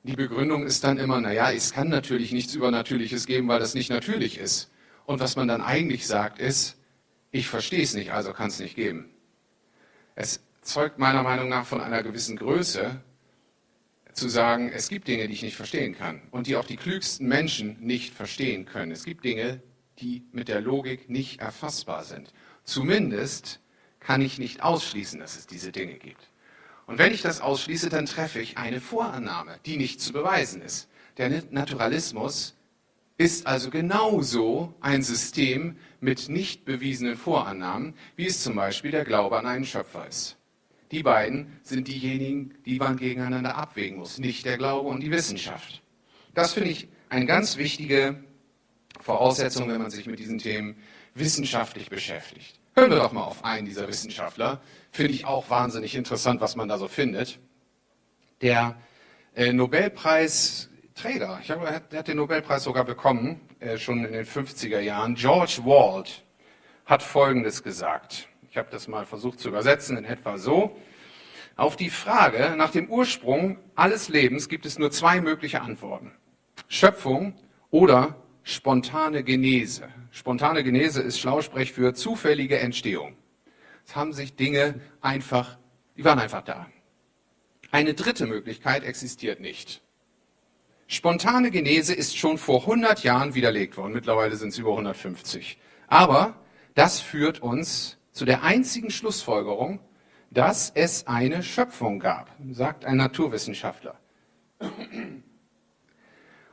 Die 0.09 0.17
Begründung 0.17 0.65
ist 0.65 0.85
dann 0.85 0.97
immer, 0.97 1.21
naja, 1.21 1.53
es 1.53 1.75
kann 1.75 1.91
natürlich 1.91 2.33
nichts 2.33 2.55
Übernatürliches 2.55 3.27
geben, 3.27 3.47
weil 3.47 3.61
das 3.61 3.75
nicht 3.75 3.91
natürlich 3.91 4.38
ist. 4.38 4.71
Und 5.05 5.21
was 5.21 5.37
man 5.37 5.49
dann 5.49 5.61
eigentlich 5.61 6.07
sagt, 6.07 6.38
ist, 6.38 6.79
ich 7.31 7.47
verstehe 7.47 7.83
es 7.83 7.93
nicht, 7.93 8.11
also 8.11 8.33
kann 8.33 8.49
es 8.49 8.59
nicht 8.59 8.75
geben. 8.75 9.11
Es 10.15 10.41
zeugt 10.62 10.99
meiner 10.99 11.23
Meinung 11.23 11.50
nach 11.50 11.67
von 11.67 11.83
einer 11.83 12.03
gewissen 12.03 12.38
Größe, 12.38 13.03
zu 14.15 14.31
sagen, 14.31 14.73
es 14.73 14.88
gibt 14.88 15.09
Dinge, 15.09 15.29
die 15.29 15.35
ich 15.35 15.43
nicht 15.43 15.57
verstehen 15.57 15.95
kann 15.95 16.23
und 16.31 16.47
die 16.47 16.57
auch 16.57 16.65
die 16.65 16.79
klügsten 16.79 17.29
Menschen 17.29 17.77
nicht 17.81 18.15
verstehen 18.15 18.65
können. 18.65 18.93
Es 18.93 19.05
gibt 19.05 19.27
Dinge, 19.27 19.61
die 19.99 20.25
mit 20.33 20.49
der 20.49 20.62
Logik 20.62 21.11
nicht 21.11 21.43
erfassbar 21.43 22.05
sind. 22.05 22.33
Zumindest 22.65 23.61
kann 24.00 24.23
ich 24.23 24.38
nicht 24.38 24.62
ausschließen, 24.62 25.21
dass 25.21 25.37
es 25.37 25.47
diese 25.47 25.71
Dinge 25.71 25.99
gibt. 25.99 26.31
Und 26.88 26.99
wenn 26.99 27.12
ich 27.12 27.21
das 27.21 27.42
ausschließe, 27.42 27.90
dann 27.90 28.07
treffe 28.07 28.40
ich 28.40 28.57
eine 28.57 28.80
Vorannahme, 28.80 29.61
die 29.66 29.76
nicht 29.76 30.00
zu 30.00 30.14
beweisen 30.14 30.62
ist. 30.62 30.88
Der 31.18 31.42
Naturalismus 31.50 32.57
ist 33.18 33.47
also 33.47 33.68
genauso 33.68 34.75
ein 34.80 35.02
System 35.02 35.76
mit 36.00 36.30
nicht 36.30 36.64
bewiesenen 36.64 37.18
Vorannahmen, 37.18 37.95
wie 38.16 38.26
es 38.26 38.42
zum 38.42 38.54
Beispiel 38.54 38.90
der 38.90 39.04
Glaube 39.04 39.38
an 39.38 39.45
einen 39.45 39.66
Schöpfer 39.66 40.09
ist. 40.09 40.38
Die 40.90 41.02
beiden 41.02 41.59
sind 41.62 41.88
diejenigen, 41.88 42.54
die 42.64 42.78
man 42.78 42.97
gegeneinander 42.97 43.57
abwägen 43.57 43.99
muss, 43.99 44.16
nicht 44.16 44.47
der 44.47 44.57
Glaube 44.57 44.88
und 44.88 45.00
die 45.02 45.11
Wissenschaft. 45.11 45.83
Das 46.33 46.54
finde 46.54 46.71
ich 46.71 46.88
eine 47.11 47.26
ganz 47.26 47.59
wichtige 47.59 48.25
Voraussetzung, 49.02 49.68
wenn 49.68 49.83
man 49.83 49.90
sich 49.90 50.07
mit 50.07 50.21
diesen 50.21 50.38
Themen 50.38 50.76
wissenschaftlich 51.14 51.90
beschäftigt. 51.90 52.59
Hören 52.75 52.90
wir 52.90 52.99
doch 52.99 53.12
mal 53.12 53.25
auf 53.25 53.45
einen 53.45 53.66
dieser 53.66 53.88
Wissenschaftler. 53.88 54.62
Finde 54.90 55.12
ich 55.12 55.26
auch 55.26 55.50
wahnsinnig 55.50 55.95
interessant, 55.95 56.40
was 56.40 56.57
man 56.57 56.68
da 56.68 56.78
so 56.78 56.88
findet. 56.88 57.38
Der 58.40 58.76
äh, 59.35 59.52
Nobelpreisträger, 59.52 61.40
ich 61.42 61.50
habe, 61.50 61.83
der 61.90 61.99
hat 61.99 62.09
den 62.09 62.16
Nobelpreis 62.16 62.64
sogar 62.64 62.85
bekommen, 62.85 63.40
äh, 63.61 63.78
schon 63.78 64.04
in 64.04 64.12
den 64.12 64.25
50er 64.26 64.80
Jahren, 64.80 65.14
George 65.14 65.61
Wald, 65.64 66.25
hat 66.87 67.02
Folgendes 67.02 67.62
gesagt. 67.62 68.28
Ich 68.50 68.57
habe 68.57 68.68
das 68.71 68.88
mal 68.88 69.04
versucht 69.04 69.40
zu 69.40 69.49
übersetzen, 69.49 69.97
in 69.97 70.04
etwa 70.04 70.38
so. 70.38 70.76
Auf 71.57 71.76
die 71.76 71.90
Frage 71.90 72.54
nach 72.57 72.71
dem 72.71 72.88
Ursprung 72.88 73.59
alles 73.75 74.09
Lebens 74.09 74.49
gibt 74.49 74.64
es 74.64 74.78
nur 74.78 74.90
zwei 74.90 75.21
mögliche 75.21 75.61
Antworten. 75.61 76.12
Schöpfung 76.68 77.35
oder 77.71 78.16
spontane 78.42 79.25
Genese. 79.25 79.88
Spontane 80.11 80.64
Genese 80.64 81.02
ist 81.02 81.18
Schlausprech 81.18 81.73
für 81.73 81.95
zufällige 81.95 82.59
Entstehung. 82.59 83.16
Es 83.88 83.97
haben 83.97 84.12
sich 84.12 84.37
Dinge 84.37 84.75
einfach, 85.00 85.57
die 85.97 86.04
waren 86.04 86.18
einfach 86.18 86.42
da. 86.42 86.66
Eine 87.71 87.95
dritte 87.95 88.26
Möglichkeit 88.26 88.85
existiert 88.85 89.40
nicht. 89.40 89.80
Spontane 90.88 91.50
Genese 91.50 91.95
ist 91.95 92.18
schon 92.18 92.37
vor 92.37 92.61
100 92.61 93.02
Jahren 93.02 93.35
widerlegt 93.35 93.78
worden. 93.78 93.95
Mittlerweile 93.95 94.37
sind 94.37 94.50
es 94.50 94.59
über 94.59 94.73
150. 94.73 95.59
Aber 95.87 96.38
das 96.75 97.00
führt 97.00 97.40
uns 97.40 97.97
zu 98.12 98.26
der 98.26 98.42
einzigen 98.42 98.90
Schlussfolgerung, 98.90 99.80
dass 100.30 100.71
es 100.75 101.07
eine 101.07 101.42
Schöpfung 101.42 101.99
gab, 101.99 102.30
sagt 102.50 102.85
ein 102.85 102.99
Naturwissenschaftler. 102.99 103.99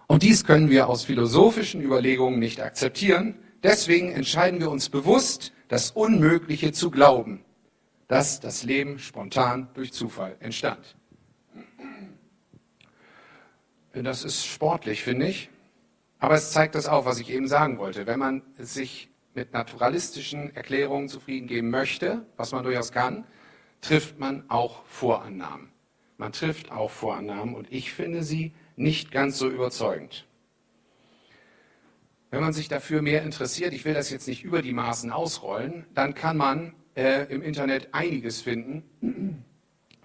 Und 0.08 0.24
dies 0.24 0.46
können 0.46 0.70
wir 0.70 0.88
aus 0.88 1.04
philosophischen 1.04 1.82
Überlegungen 1.82 2.40
nicht 2.40 2.62
akzeptieren. 2.62 3.36
Deswegen 3.66 4.12
entscheiden 4.12 4.60
wir 4.60 4.70
uns 4.70 4.90
bewusst, 4.90 5.52
das 5.70 5.90
Unmögliche 5.90 6.72
zu 6.72 6.92
glauben, 6.92 7.44
dass 8.08 8.40
das 8.40 8.62
Leben 8.62 9.00
spontan 9.00 9.70
durch 9.74 9.92
Zufall 9.92 10.36
entstand. 10.40 10.96
Das 13.92 14.24
ist 14.24 14.46
sportlich, 14.46 15.02
finde 15.02 15.28
ich. 15.30 15.50
Aber 16.20 16.36
es 16.36 16.52
zeigt 16.52 16.76
das 16.76 16.88
auch, 16.88 17.06
was 17.06 17.20
ich 17.20 17.32
eben 17.32 17.48
sagen 17.48 17.80
wollte. 17.80 18.06
Wenn 18.06 18.20
man 18.20 18.44
sich 18.56 19.10
mit 19.34 19.52
naturalistischen 19.52 20.56
Erklärungen 20.56 21.10
zufrieden 21.10 21.48
geben 21.48 21.72
möchte, 21.72 22.24
was 22.38 22.52
man 22.52 22.64
durchaus 22.64 22.92
kann, 22.92 23.26
trifft 23.82 24.20
man 24.20 24.48
auch 24.48 24.86
Vorannahmen. 24.86 25.72
Man 26.18 26.34
trifft 26.34 26.72
auch 26.72 26.92
Vorannahmen 26.92 27.56
und 27.56 27.72
ich 27.72 27.92
finde 27.92 28.22
sie 28.22 28.54
nicht 28.76 29.10
ganz 29.10 29.40
so 29.40 29.50
überzeugend. 29.50 30.28
Wenn 32.32 32.42
man 32.42 32.54
sich 32.54 32.68
dafür 32.68 33.02
mehr 33.02 33.24
interessiert, 33.24 33.74
ich 33.74 33.86
will 33.86 33.94
das 33.94 34.10
jetzt 34.10 34.28
nicht 34.28 34.44
über 34.44 34.62
die 34.62 34.74
Maßen 34.74 35.12
ausrollen, 35.12 35.86
dann 35.94 36.14
kann 36.14 36.38
man 36.38 36.74
äh, 36.96 37.32
im 37.34 37.42
Internet 37.42 37.90
einiges 37.94 38.42
finden 38.42 39.44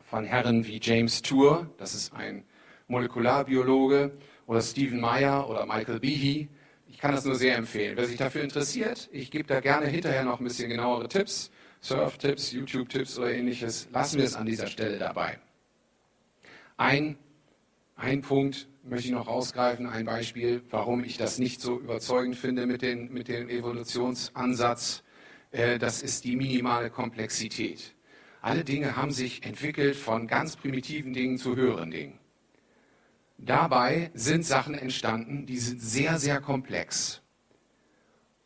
von 0.05 0.25
Herren 0.25 0.67
wie 0.67 0.81
James 0.83 1.23
Tour, 1.23 1.71
das 1.79 1.95
ist 1.95 2.13
ein 2.13 2.45
Molekularbiologe, 2.89 4.13
oder 4.47 4.61
Stephen 4.63 5.01
Meyer 5.01 5.49
oder 5.49 5.65
Michael 5.67 6.01
Behe. 6.01 6.49
Ich 6.89 6.99
kann 6.99 7.13
das 7.13 7.25
nur 7.25 7.37
sehr 7.37 7.57
empfehlen. 7.57 7.97
Wer 7.97 8.07
sich 8.07 8.17
dafür 8.17 8.43
interessiert, 8.43 9.09
ich 9.13 9.31
gebe 9.31 9.45
da 9.45 9.61
gerne 9.61 9.87
hinterher 9.87 10.25
noch 10.25 10.41
ein 10.41 10.45
bisschen 10.45 10.69
genauere 10.69 11.09
Tipps, 11.09 11.53
Surf-Tipps, 11.81 12.51
YouTube-Tipps 12.53 13.19
oder 13.19 13.33
ähnliches. 13.33 13.89
Lassen 13.93 14.19
wir 14.19 14.25
es 14.25 14.35
an 14.35 14.47
dieser 14.47 14.67
Stelle 14.67 14.99
dabei. 14.99 15.39
Ein 16.77 17.17
ein 18.01 18.23
Punkt 18.23 18.67
möchte 18.83 19.07
ich 19.07 19.13
noch 19.13 19.27
rausgreifen, 19.27 19.87
ein 19.87 20.07
Beispiel, 20.07 20.63
warum 20.71 21.05
ich 21.05 21.17
das 21.17 21.39
nicht 21.39 21.61
so 21.61 21.79
überzeugend 21.79 22.37
finde 22.37 22.67
mit, 22.67 22.83
den, 22.83 23.13
mit 23.13 23.29
dem 23.29 23.49
Evolutionsansatz. 23.49 25.03
Äh, 25.51 25.79
das 25.79 26.03
ist 26.03 26.25
die 26.25 26.37
minimale 26.37 26.91
Komplexität. 26.91 27.95
Alle 28.43 28.65
Dinge 28.65 28.97
haben 28.97 29.11
sich 29.11 29.45
entwickelt 29.45 29.97
von 29.97 30.27
ganz 30.27 30.57
primitiven 30.57 31.13
Dingen 31.13 31.37
zu 31.37 31.57
höheren 31.57 31.91
Dingen. 31.91 32.19
Dabei 33.37 34.11
sind 34.15 34.45
Sachen 34.45 34.75
entstanden, 34.75 35.47
die 35.47 35.59
sind 35.59 35.81
sehr, 35.81 36.19
sehr 36.19 36.41
komplex. 36.41 37.23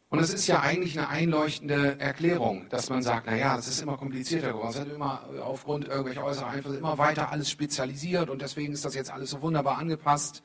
Und 0.09 0.21
es 0.21 0.33
ist 0.33 0.47
ja 0.47 0.61
eigentlich 0.61 0.97
eine 0.99 1.09
einleuchtende 1.09 1.99
Erklärung, 1.99 2.69
dass 2.69 2.89
man 2.89 3.03
sagt, 3.03 3.27
naja, 3.27 3.59
es 3.59 3.67
ist 3.67 3.83
immer 3.83 3.97
komplizierter 3.97 4.53
geworden. 4.53 4.71
Es 4.71 4.81
hat 4.81 4.93
immer 4.93 5.29
aufgrund 5.43 5.89
irgendwelcher 5.89 6.25
äußeren 6.25 6.49
Einflüsse 6.49 6.79
immer 6.79 6.99
weiter 6.99 7.33
alles 7.33 7.51
spezialisiert 7.51 8.31
und 8.31 8.41
deswegen 8.41 8.73
ist 8.73 8.85
das 8.85 8.95
jetzt 8.95 9.11
alles 9.11 9.31
so 9.31 9.43
wunderbar 9.43 9.79
angepasst. 9.79 10.43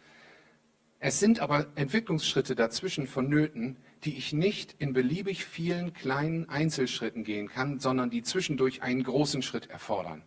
Es 1.01 1.20
sind 1.20 1.39
aber 1.39 1.68
Entwicklungsschritte 1.75 2.56
dazwischen 2.56 3.08
vonnöten, 3.08 3.78
die 4.04 4.18
ich 4.18 4.34
nicht 4.34 4.75
in 4.80 4.92
beliebig 4.92 5.46
vielen 5.46 5.94
kleinen 5.94 6.50
Einzelschritten 6.50 7.24
gehen 7.24 7.48
kann, 7.48 7.80
sondern 7.80 8.10
die 8.10 8.24
zwischendurch 8.24 8.82
einen 8.82 9.04
großen 9.04 9.42
Schritt 9.42 9.70
erfordern. 9.70 10.24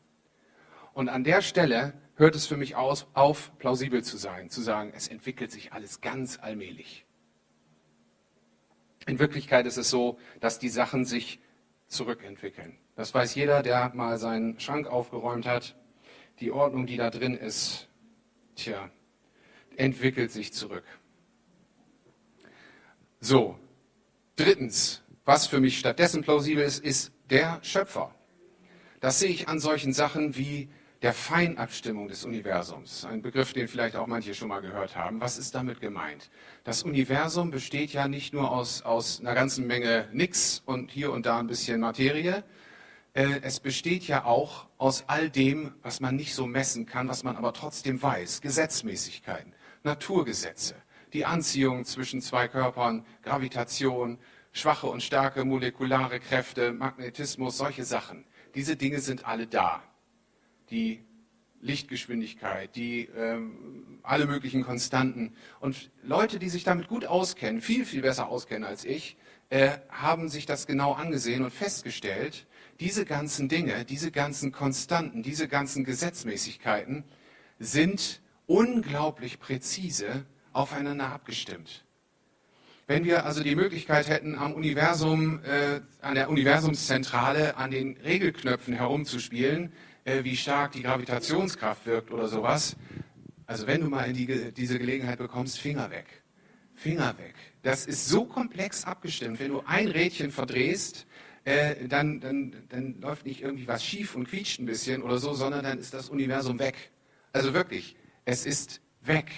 Und 0.94 1.08
an 1.08 1.24
der 1.24 1.42
Stelle 1.42 1.94
hört 2.14 2.36
es 2.36 2.46
für 2.46 2.56
mich 2.56 2.76
aus, 2.76 3.06
auf, 3.12 3.52
plausibel 3.58 4.02
zu 4.02 4.16
sein, 4.16 4.50
zu 4.50 4.60
sagen, 4.60 4.92
es 4.94 5.08
entwickelt 5.08 5.50
sich 5.50 5.72
alles 5.72 6.00
ganz 6.00 6.38
allmählich. 6.40 7.06
In 9.06 9.18
Wirklichkeit 9.18 9.66
ist 9.66 9.76
es 9.76 9.90
so, 9.90 10.18
dass 10.40 10.58
die 10.58 10.68
Sachen 10.68 11.04
sich 11.04 11.40
zurückentwickeln. 11.88 12.78
Das 12.96 13.14
weiß 13.14 13.34
jeder, 13.34 13.62
der 13.62 13.92
mal 13.94 14.18
seinen 14.18 14.58
Schrank 14.60 14.86
aufgeräumt 14.86 15.46
hat. 15.46 15.76
Die 16.40 16.50
Ordnung, 16.50 16.86
die 16.86 16.96
da 16.96 17.10
drin 17.10 17.34
ist, 17.34 17.88
tja, 18.56 18.90
entwickelt 19.76 20.30
sich 20.30 20.52
zurück. 20.52 20.84
So, 23.20 23.58
drittens, 24.36 25.02
was 25.24 25.46
für 25.46 25.60
mich 25.60 25.78
stattdessen 25.78 26.22
plausibel 26.22 26.64
ist, 26.64 26.84
ist 26.84 27.12
der 27.30 27.60
Schöpfer. 27.62 28.14
Das 29.00 29.18
sehe 29.18 29.30
ich 29.30 29.48
an 29.48 29.60
solchen 29.60 29.92
Sachen 29.92 30.36
wie 30.36 30.68
der 31.02 31.12
Feinabstimmung 31.12 32.06
des 32.06 32.24
Universums. 32.24 33.04
Ein 33.04 33.22
Begriff, 33.22 33.52
den 33.52 33.66
vielleicht 33.66 33.96
auch 33.96 34.06
manche 34.06 34.34
schon 34.34 34.48
mal 34.48 34.60
gehört 34.60 34.94
haben. 34.94 35.20
Was 35.20 35.36
ist 35.36 35.54
damit 35.54 35.80
gemeint? 35.80 36.30
Das 36.62 36.84
Universum 36.84 37.50
besteht 37.50 37.92
ja 37.92 38.06
nicht 38.06 38.32
nur 38.32 38.52
aus, 38.52 38.82
aus 38.82 39.20
einer 39.20 39.34
ganzen 39.34 39.66
Menge 39.66 40.08
Nix 40.12 40.62
und 40.64 40.92
hier 40.92 41.10
und 41.12 41.26
da 41.26 41.40
ein 41.40 41.48
bisschen 41.48 41.80
Materie, 41.80 42.44
äh, 43.14 43.40
es 43.42 43.58
besteht 43.58 44.06
ja 44.06 44.24
auch 44.24 44.68
aus 44.78 45.04
all 45.08 45.28
dem, 45.28 45.74
was 45.82 46.00
man 46.00 46.14
nicht 46.14 46.34
so 46.34 46.46
messen 46.46 46.86
kann, 46.86 47.08
was 47.08 47.24
man 47.24 47.36
aber 47.36 47.52
trotzdem 47.52 48.00
weiß. 48.00 48.40
Gesetzmäßigkeiten, 48.40 49.52
Naturgesetze, 49.82 50.76
die 51.12 51.26
Anziehung 51.26 51.84
zwischen 51.84 52.22
zwei 52.22 52.46
Körpern, 52.46 53.04
Gravitation, 53.22 54.18
schwache 54.52 54.86
und 54.86 55.02
starke 55.02 55.44
molekulare 55.44 56.20
Kräfte, 56.20 56.72
Magnetismus, 56.72 57.58
solche 57.58 57.84
Sachen. 57.84 58.24
Diese 58.54 58.76
Dinge 58.76 59.00
sind 59.00 59.26
alle 59.26 59.48
da. 59.48 59.82
Die 60.72 61.04
Lichtgeschwindigkeit, 61.60 62.74
die 62.74 63.08
ähm, 63.16 64.00
alle 64.02 64.26
möglichen 64.26 64.64
Konstanten. 64.64 65.34
Und 65.60 65.90
Leute, 66.02 66.38
die 66.38 66.48
sich 66.48 66.64
damit 66.64 66.88
gut 66.88 67.04
auskennen, 67.04 67.60
viel, 67.60 67.84
viel 67.84 68.02
besser 68.02 68.28
auskennen 68.28 68.64
als 68.64 68.84
ich, 68.84 69.16
äh, 69.50 69.72
haben 69.90 70.30
sich 70.30 70.46
das 70.46 70.66
genau 70.66 70.92
angesehen 70.92 71.44
und 71.44 71.52
festgestellt, 71.52 72.46
diese 72.80 73.04
ganzen 73.04 73.48
Dinge, 73.50 73.84
diese 73.84 74.10
ganzen 74.10 74.50
Konstanten, 74.50 75.22
diese 75.22 75.46
ganzen 75.46 75.84
Gesetzmäßigkeiten 75.84 77.04
sind 77.58 78.22
unglaublich 78.46 79.38
präzise 79.38 80.24
aufeinander 80.54 81.10
abgestimmt. 81.10 81.84
Wenn 82.86 83.04
wir 83.04 83.24
also 83.24 83.42
die 83.42 83.54
Möglichkeit 83.54 84.08
hätten, 84.08 84.36
am 84.36 84.54
Universum, 84.54 85.40
äh, 85.44 85.80
an 86.00 86.14
der 86.14 86.28
Universumszentrale 86.28 87.56
an 87.56 87.70
den 87.70 87.96
Regelknöpfen 87.98 88.74
herumzuspielen, 88.74 89.72
äh, 90.04 90.24
wie 90.24 90.36
stark 90.36 90.72
die 90.72 90.82
Gravitationskraft 90.82 91.86
wirkt 91.86 92.10
oder 92.10 92.28
sowas, 92.28 92.76
also 93.46 93.66
wenn 93.66 93.80
du 93.80 93.88
mal 93.88 94.04
in 94.04 94.14
die, 94.14 94.52
diese 94.52 94.78
Gelegenheit 94.78 95.18
bekommst, 95.18 95.58
Finger 95.58 95.90
weg. 95.90 96.06
Finger 96.74 97.16
weg. 97.18 97.34
Das 97.62 97.86
ist 97.86 98.08
so 98.08 98.24
komplex 98.24 98.84
abgestimmt. 98.84 99.38
Wenn 99.40 99.50
du 99.50 99.62
ein 99.66 99.88
Rädchen 99.88 100.30
verdrehst, 100.32 101.06
äh, 101.44 101.86
dann, 101.86 102.20
dann, 102.20 102.54
dann 102.68 103.00
läuft 103.00 103.26
nicht 103.26 103.42
irgendwie 103.42 103.68
was 103.68 103.84
schief 103.84 104.14
und 104.14 104.28
quietscht 104.28 104.58
ein 104.58 104.66
bisschen 104.66 105.02
oder 105.02 105.18
so, 105.18 105.34
sondern 105.34 105.64
dann 105.64 105.78
ist 105.78 105.92
das 105.92 106.08
Universum 106.08 106.58
weg. 106.58 106.90
Also 107.32 107.52
wirklich, 107.52 107.96
es 108.24 108.46
ist 108.46 108.80
weg. 109.02 109.30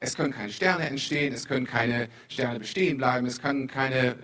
Es 0.00 0.16
können 0.16 0.32
keine 0.32 0.50
Sterne 0.50 0.88
entstehen, 0.88 1.32
es 1.32 1.46
können 1.46 1.66
keine 1.66 2.08
Sterne 2.28 2.58
bestehen 2.58 2.96
bleiben, 2.96 3.26
es 3.26 3.40
können 3.40 3.68
keine, 3.68 4.16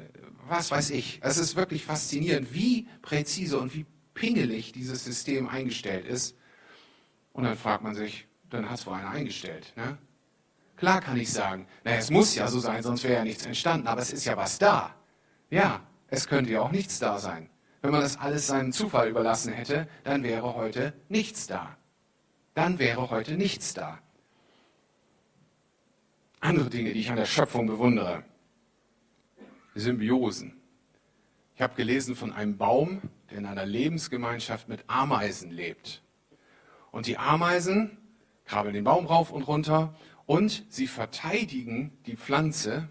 was 0.48 0.70
weiß 0.70 0.90
ich. 0.90 1.20
Es 1.22 1.38
ist 1.38 1.54
wirklich 1.54 1.84
faszinierend, 1.84 2.52
wie 2.52 2.88
präzise 3.02 3.58
und 3.58 3.74
wie 3.74 3.86
pingelig 4.18 4.72
dieses 4.72 5.04
System 5.04 5.48
eingestellt 5.48 6.04
ist. 6.04 6.36
Und 7.32 7.44
dann 7.44 7.56
fragt 7.56 7.84
man 7.84 7.94
sich, 7.94 8.26
dann 8.50 8.68
hat 8.68 8.80
es 8.80 8.86
wohl 8.86 8.94
einer 8.94 9.10
eingestellt. 9.10 9.72
Ne? 9.76 9.96
Klar 10.76 11.00
kann 11.00 11.16
ich 11.16 11.32
sagen, 11.32 11.66
naja, 11.84 11.98
es 11.98 12.10
muss 12.10 12.34
ja 12.34 12.48
so 12.48 12.58
sein, 12.58 12.82
sonst 12.82 13.04
wäre 13.04 13.14
ja 13.14 13.24
nichts 13.24 13.46
entstanden, 13.46 13.86
aber 13.86 14.00
es 14.00 14.12
ist 14.12 14.24
ja 14.24 14.36
was 14.36 14.58
da. 14.58 14.94
Ja, 15.50 15.80
es 16.08 16.26
könnte 16.26 16.50
ja 16.50 16.62
auch 16.62 16.72
nichts 16.72 16.98
da 16.98 17.18
sein. 17.18 17.48
Wenn 17.80 17.92
man 17.92 18.00
das 18.00 18.16
alles 18.16 18.48
seinem 18.48 18.72
Zufall 18.72 19.08
überlassen 19.08 19.52
hätte, 19.52 19.88
dann 20.02 20.24
wäre 20.24 20.54
heute 20.54 20.94
nichts 21.08 21.46
da. 21.46 21.76
Dann 22.54 22.80
wäre 22.80 23.10
heute 23.10 23.36
nichts 23.36 23.72
da. 23.72 24.00
Andere 26.40 26.70
Dinge, 26.70 26.92
die 26.92 27.00
ich 27.00 27.10
an 27.10 27.16
der 27.16 27.24
Schöpfung 27.24 27.66
bewundere. 27.66 28.24
Symbiosen. 29.74 30.60
Ich 31.54 31.62
habe 31.62 31.74
gelesen 31.74 32.16
von 32.16 32.32
einem 32.32 32.56
Baum, 32.56 33.02
der 33.30 33.38
in 33.38 33.46
einer 33.46 33.66
Lebensgemeinschaft 33.66 34.68
mit 34.68 34.84
Ameisen 34.86 35.50
lebt. 35.50 36.02
Und 36.90 37.06
die 37.06 37.18
Ameisen 37.18 37.98
krabbeln 38.44 38.74
den 38.74 38.84
Baum 38.84 39.06
rauf 39.06 39.30
und 39.30 39.42
runter 39.42 39.94
und 40.26 40.64
sie 40.68 40.86
verteidigen 40.86 41.98
die 42.06 42.16
Pflanze 42.16 42.88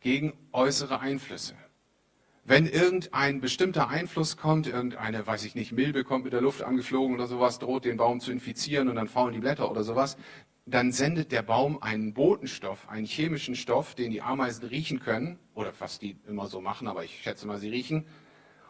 gegen 0.00 0.32
äußere 0.52 1.00
Einflüsse. 1.00 1.54
Wenn 2.44 2.66
irgendein 2.66 3.40
bestimmter 3.40 3.88
Einfluss 3.88 4.36
kommt, 4.36 4.66
irgendeine, 4.66 5.26
weiß 5.26 5.44
ich 5.44 5.54
nicht, 5.54 5.72
Milbe 5.72 6.04
kommt 6.04 6.24
mit 6.24 6.32
der 6.32 6.40
Luft 6.40 6.62
angeflogen 6.62 7.14
oder 7.14 7.26
sowas, 7.26 7.58
droht 7.58 7.84
den 7.84 7.96
Baum 7.96 8.20
zu 8.20 8.32
infizieren 8.32 8.88
und 8.88 8.96
dann 8.96 9.08
faulen 9.08 9.34
die 9.34 9.40
Blätter 9.40 9.70
oder 9.70 9.84
sowas, 9.84 10.16
dann 10.66 10.90
sendet 10.90 11.32
der 11.32 11.42
Baum 11.42 11.82
einen 11.82 12.14
Botenstoff, 12.14 12.88
einen 12.88 13.06
chemischen 13.06 13.54
Stoff, 13.54 13.94
den 13.94 14.10
die 14.10 14.22
Ameisen 14.22 14.66
riechen 14.66 15.00
können, 15.00 15.38
oder 15.54 15.72
was 15.78 15.98
die 15.98 16.16
immer 16.26 16.46
so 16.46 16.60
machen, 16.60 16.88
aber 16.88 17.04
ich 17.04 17.20
schätze 17.22 17.46
mal, 17.46 17.58
sie 17.58 17.70
riechen, 17.70 18.06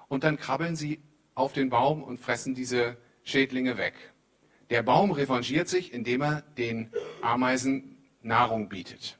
und 0.08 0.24
dann 0.24 0.36
krabbeln 0.36 0.76
sie 0.76 1.00
auf 1.40 1.52
den 1.52 1.70
Baum 1.70 2.02
und 2.04 2.20
fressen 2.20 2.54
diese 2.54 2.96
Schädlinge 3.24 3.76
weg. 3.76 3.94
Der 4.70 4.82
Baum 4.82 5.10
revanchiert 5.10 5.68
sich, 5.68 5.92
indem 5.92 6.22
er 6.22 6.42
den 6.56 6.92
Ameisen 7.22 7.98
Nahrung 8.22 8.68
bietet. 8.68 9.18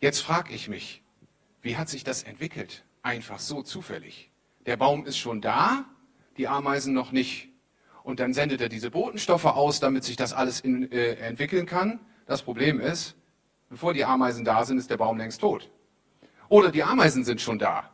Jetzt 0.00 0.20
frage 0.20 0.54
ich 0.54 0.68
mich, 0.68 1.02
wie 1.62 1.76
hat 1.76 1.88
sich 1.88 2.04
das 2.04 2.22
entwickelt? 2.22 2.84
einfach 3.04 3.38
so 3.38 3.62
zufällig. 3.62 4.30
Der 4.66 4.76
Baum 4.76 5.04
ist 5.06 5.18
schon 5.18 5.40
da, 5.40 5.84
die 6.36 6.48
Ameisen 6.48 6.94
noch 6.94 7.12
nicht. 7.12 7.50
Und 8.02 8.18
dann 8.18 8.34
sendet 8.34 8.60
er 8.60 8.68
diese 8.68 8.90
Botenstoffe 8.90 9.44
aus, 9.44 9.78
damit 9.78 10.04
sich 10.04 10.16
das 10.16 10.32
alles 10.32 10.60
in, 10.60 10.90
äh, 10.90 11.14
entwickeln 11.14 11.66
kann. 11.66 12.00
Das 12.26 12.42
Problem 12.42 12.80
ist, 12.80 13.14
bevor 13.68 13.94
die 13.94 14.04
Ameisen 14.04 14.44
da 14.44 14.64
sind, 14.64 14.78
ist 14.78 14.90
der 14.90 14.96
Baum 14.96 15.18
längst 15.18 15.40
tot. 15.40 15.70
Oder 16.48 16.70
die 16.70 16.82
Ameisen 16.82 17.24
sind 17.24 17.40
schon 17.40 17.58
da. 17.58 17.90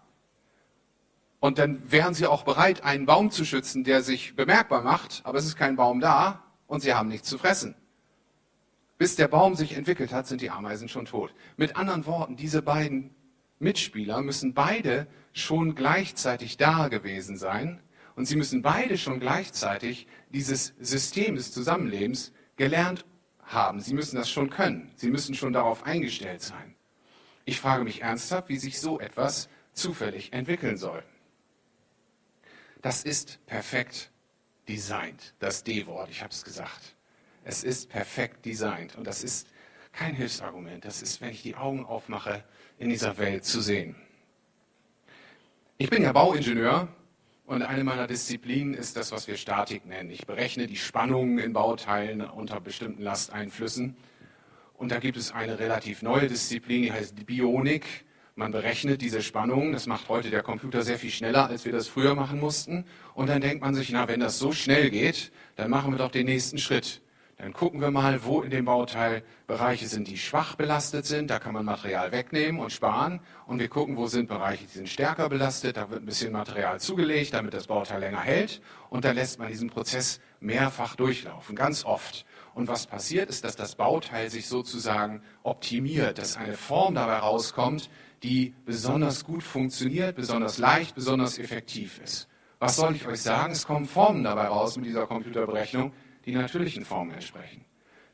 Und 1.41 1.59
dann 1.59 1.91
wären 1.91 2.13
sie 2.15 2.27
auch 2.27 2.45
bereit, 2.45 2.85
einen 2.85 3.07
Baum 3.07 3.31
zu 3.31 3.45
schützen, 3.45 3.83
der 3.83 4.03
sich 4.03 4.37
bemerkbar 4.37 4.83
macht, 4.83 5.23
aber 5.25 5.39
es 5.39 5.47
ist 5.47 5.57
kein 5.57 5.77
Baum 5.77 6.01
da 6.01 6.45
und 6.67 6.81
sie 6.81 6.95
haben 6.95 7.09
nichts 7.09 7.29
zu 7.29 7.39
fressen. 7.39 7.75
Bis 8.99 9.17
der 9.17 9.29
Baum 9.29 9.55
sich 9.55 9.75
entwickelt 9.75 10.13
hat, 10.13 10.27
sind 10.27 10.43
die 10.43 10.51
Ameisen 10.51 10.89
schon 10.89 11.07
tot. 11.07 11.35
Mit 11.57 11.77
anderen 11.77 12.05
Worten, 12.05 12.37
diese 12.37 12.61
beiden 12.61 13.15
Mitspieler 13.59 14.21
müssen 14.21 14.53
beide 14.53 15.07
schon 15.33 15.75
gleichzeitig 15.75 16.59
da 16.59 16.89
gewesen 16.89 17.39
sein 17.39 17.81
und 18.17 18.27
sie 18.27 18.37
müssen 18.37 18.61
beide 18.61 18.99
schon 18.99 19.19
gleichzeitig 19.19 20.07
dieses 20.29 20.75
System 20.79 21.37
des 21.37 21.53
Zusammenlebens 21.53 22.33
gelernt 22.57 23.07
haben. 23.43 23.81
Sie 23.81 23.95
müssen 23.95 24.17
das 24.17 24.29
schon 24.29 24.51
können. 24.51 24.91
Sie 24.97 25.11
müssen 25.11 25.35
schon 25.35 25.55
darauf 25.55 25.85
eingestellt 25.85 26.43
sein. 26.43 26.75
Ich 27.47 27.59
frage 27.59 27.85
mich 27.85 28.03
ernsthaft, 28.03 28.51
wie 28.51 28.59
sich 28.59 28.79
so 28.79 29.01
etwas 29.01 29.49
zufällig 29.73 30.35
entwickeln 30.35 30.77
soll. 30.77 31.03
Das 32.83 33.05
ist 33.05 33.45
perfekt 33.47 34.11
designt, 34.69 35.35
das 35.39 35.65
D-Wort, 35.65 36.09
ich 36.11 36.23
habe 36.23 36.33
es 36.33 36.45
gesagt. 36.45 36.97
Es 37.45 37.65
ist 37.65 37.89
perfekt 37.89 38.45
designt 38.47 38.97
und 38.97 39.07
das 39.07 39.23
ist 39.23 39.49
kein 39.93 40.15
Hilfsargument. 40.15 40.85
Das 40.85 41.03
ist, 41.03 41.21
wenn 41.21 41.31
ich 41.31 41.43
die 41.43 41.57
Augen 41.57 41.85
aufmache, 41.85 42.45
in 42.79 42.89
dieser 42.89 43.19
Welt 43.19 43.45
zu 43.45 43.61
sehen. 43.61 43.97
Ich 45.79 45.91
bin 45.91 46.03
ja 46.03 46.13
Bauingenieur 46.13 46.89
und 47.47 47.63
eine 47.63 47.85
meiner 47.85 48.07
Disziplinen 48.07 48.75
ist 48.75 48.97
das, 48.97 49.13
was 49.13 49.27
wir 49.27 49.37
Statik 49.37 49.85
nennen. 49.87 50.11
Ich 50.11 50.27
berechne 50.27 50.67
die 50.67 50.77
Spannungen 50.77 51.39
in 51.39 51.53
Bauteilen 51.53 52.21
unter 52.21 52.61
bestimmten 52.61 53.03
Lasteinflüssen. 53.03 53.97
Und 54.75 54.93
da 54.93 54.99
gibt 54.99 55.17
es 55.17 55.33
eine 55.33 55.59
relativ 55.59 56.03
neue 56.03 56.29
Disziplin, 56.29 56.83
die 56.83 56.93
heißt 56.93 57.27
Bionik. 57.27 58.05
Man 58.35 58.53
berechnet 58.53 59.03
diese 59.03 59.23
Spannungen. 59.23 59.73
Das 59.73 59.87
macht 59.87 60.09
heute 60.09 60.31
der 60.31 60.43
Computer 60.43 60.83
sehr 60.83 60.99
viel 60.99 61.11
schneller, 61.11 61.49
als 61.49 61.65
wir 61.65 61.73
das 61.73 61.89
früher 61.89 62.15
machen 62.15 62.41
mussten. 62.41 62.85
Und 63.15 63.29
dann 63.29 63.41
denkt 63.41 63.63
man 63.63 63.75
sich, 63.75 63.91
na, 63.91 64.09
wenn 64.09 64.21
das 64.21 64.39
so 64.39 64.53
schnell 64.53 64.91
geht, 64.91 65.33
dann 65.57 65.71
machen 65.71 65.93
wir 65.93 65.99
doch 65.99 66.11
den 66.11 66.27
nächsten 66.27 66.59
Schritt. 66.59 67.03
Dann 67.41 67.55
gucken 67.55 67.81
wir 67.81 67.91
mal, 67.91 68.23
wo 68.25 68.43
in 68.43 68.51
dem 68.51 68.67
Bauteil 68.67 69.23
Bereiche 69.47 69.89
sind, 69.89 70.09
die 70.09 70.19
schwach 70.19 70.57
belastet 70.57 71.07
sind. 71.07 71.31
Da 71.31 71.39
kann 71.39 71.55
man 71.55 71.65
Material 71.65 72.13
wegnehmen 72.13 72.61
und 72.61 72.71
sparen. 72.71 73.21
Und 73.47 73.61
wir 73.61 73.69
gucken, 73.69 73.97
wo 73.97 74.09
sind 74.09 74.29
Bereiche, 74.29 74.65
die 74.65 74.77
sind 74.77 74.91
stärker 74.91 75.31
belastet. 75.31 75.79
Da 75.79 75.89
wird 75.89 76.03
ein 76.03 76.07
bisschen 76.07 76.33
Material 76.33 76.79
zugelegt, 76.81 77.33
damit 77.33 77.55
das 77.55 77.67
Bauteil 77.67 78.01
länger 78.01 78.21
hält. 78.21 78.61
Und 78.91 79.07
dann 79.07 79.17
lässt 79.17 79.39
man 79.39 79.49
diesen 79.49 79.71
Prozess 79.71 80.21
mehrfach 80.41 80.97
durchlaufen, 80.97 81.57
ganz 81.57 81.87
oft. 81.87 82.27
Und 82.53 82.69
was 82.69 82.87
passiert 82.87 83.31
ist, 83.31 83.43
dass 83.43 83.57
das 83.57 83.75
Bauteil 83.75 84.29
sich 84.29 84.47
sozusagen 84.47 85.23
optimiert, 85.43 86.19
dass 86.19 86.37
eine 86.37 86.59
Form 86.59 86.95
dabei 86.95 87.17
rauskommt, 87.17 87.89
die 88.23 88.55
besonders 88.65 89.25
gut 89.25 89.43
funktioniert, 89.43 90.17
besonders 90.17 90.59
leicht, 90.59 90.95
besonders 90.95 91.39
effektiv 91.39 92.01
ist. 92.03 92.29
Was 92.59 92.77
soll 92.77 92.95
ich 92.95 93.07
euch 93.07 93.23
sagen? 93.23 93.53
Es 93.53 93.67
kommen 93.67 93.87
Formen 93.87 94.25
dabei 94.25 94.47
raus 94.47 94.77
mit 94.77 94.87
dieser 94.87 95.07
Computerberechnung, 95.07 95.93
die 96.27 96.35
natürlichen 96.35 96.85
Formen 96.85 97.13
entsprechen. 97.13 97.65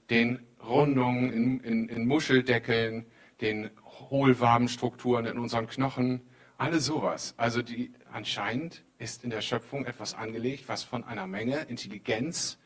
Den 0.09 0.41
Rundungen 0.65 1.33
in, 1.33 1.61
in, 1.61 1.89
in 1.89 2.07
Muscheldeckeln, 2.07 3.07
den 3.41 3.71
Hohlwabenstrukturen 4.11 5.27
in 5.27 5.39
unseren 5.39 5.67
Knochen, 5.67 6.21
alles 6.59 6.87
sowas. 6.87 7.35
Also 7.37 7.63
die, 7.63 7.93
anscheinend 8.13 8.85
ist 8.99 9.25
in 9.25 9.31
der 9.31 9.41
Schöpfung 9.41 9.85
etwas 9.85 10.15
angelegt, 10.15 10.69
was 10.69 10.85
von 10.85 11.05
einer 11.05 11.27
Menge 11.27 11.63
Intelligenz 11.63 12.59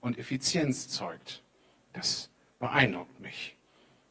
und 0.00 0.18
Effizienz 0.18 0.88
zeugt. 0.88 1.42
Das 1.92 2.30
beeindruckt 2.58 3.20
mich. 3.20 3.56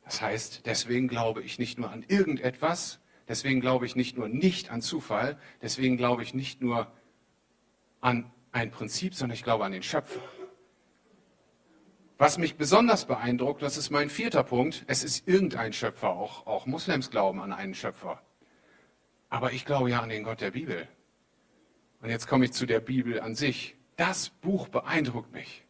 Das 0.05 0.21
heißt, 0.21 0.65
deswegen 0.65 1.07
glaube 1.07 1.41
ich 1.41 1.59
nicht 1.59 1.77
nur 1.79 1.91
an 1.91 2.05
irgendetwas, 2.07 2.99
deswegen 3.27 3.59
glaube 3.59 3.85
ich 3.85 3.95
nicht 3.95 4.17
nur 4.17 4.29
nicht 4.29 4.69
an 4.69 4.81
Zufall, 4.81 5.37
deswegen 5.61 5.97
glaube 5.97 6.23
ich 6.23 6.33
nicht 6.33 6.61
nur 6.61 6.91
an 8.01 8.31
ein 8.51 8.71
Prinzip, 8.71 9.15
sondern 9.15 9.35
ich 9.35 9.43
glaube 9.43 9.65
an 9.65 9.71
den 9.71 9.83
Schöpfer. 9.83 10.21
Was 12.17 12.37
mich 12.37 12.55
besonders 12.55 13.05
beeindruckt, 13.05 13.61
das 13.61 13.75
ist 13.75 13.89
mein 13.89 14.09
vierter 14.09 14.43
Punkt, 14.43 14.85
es 14.87 15.03
ist 15.03 15.27
irgendein 15.27 15.73
Schöpfer, 15.73 16.11
auch, 16.11 16.47
auch 16.47 16.65
Muslims 16.65 17.09
glauben 17.09 17.41
an 17.41 17.51
einen 17.51 17.73
Schöpfer. 17.73 18.21
Aber 19.29 19.51
ich 19.51 19.65
glaube 19.65 19.89
ja 19.89 19.99
an 19.99 20.09
den 20.09 20.23
Gott 20.23 20.39
der 20.39 20.51
Bibel. 20.51 20.87
Und 22.01 22.09
jetzt 22.09 22.27
komme 22.27 22.45
ich 22.45 22.53
zu 22.53 22.65
der 22.65 22.79
Bibel 22.79 23.19
an 23.19 23.35
sich. 23.35 23.75
Das 23.97 24.29
Buch 24.29 24.69
beeindruckt 24.69 25.33
mich. 25.33 25.65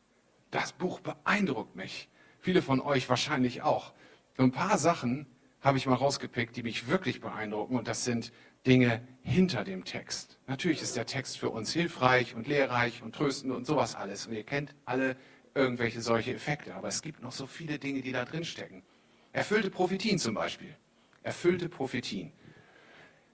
Das 0.52 0.74
Buch 0.74 1.00
beeindruckt 1.00 1.76
mich. 1.76 2.10
Viele 2.40 2.62
von 2.62 2.80
euch 2.80 3.10
wahrscheinlich 3.10 3.64
auch. 3.64 3.94
So 4.38 4.44
ein 4.44 4.52
paar 4.52 4.78
Sachen 4.78 5.28
habe 5.62 5.78
ich 5.78 5.88
mal 5.88 5.96
rausgepickt, 5.96 6.56
die 6.56 6.64
mich 6.64 6.88
wirklich 6.88 7.22
beeindrucken. 7.22 7.78
Und 7.78 7.88
das 7.88 8.06
sind 8.06 8.32
Dinge 8.68 9.02
hinter 9.22 9.64
dem 9.64 9.86
Text. 9.86 10.38
Natürlich 10.48 10.82
ist 10.82 10.96
der 10.96 11.06
Text 11.06 11.38
für 11.38 11.50
uns 11.50 11.72
hilfreich 11.72 12.36
und 12.36 12.48
lehrreich 12.48 13.02
und 13.02 13.16
tröstend 13.16 13.54
und 13.54 13.66
sowas 13.66 13.96
alles. 13.96 14.28
Und 14.28 14.34
ihr 14.34 14.44
kennt 14.44 14.76
alle 14.86 15.16
irgendwelche 15.54 16.02
solche 16.02 16.34
Effekte. 16.34 16.76
Aber 16.76 16.90
es 16.90 17.02
gibt 17.02 17.22
noch 17.22 17.32
so 17.32 17.48
viele 17.48 17.80
Dinge, 17.80 18.02
die 18.02 18.12
da 18.12 18.26
drin 18.26 18.46
stecken. 18.46 18.84
Erfüllte 19.32 19.70
Prophetien 19.70 20.20
zum 20.20 20.36
Beispiel. 20.36 20.76
Erfüllte 21.24 21.70
Prophetien. 21.70 22.32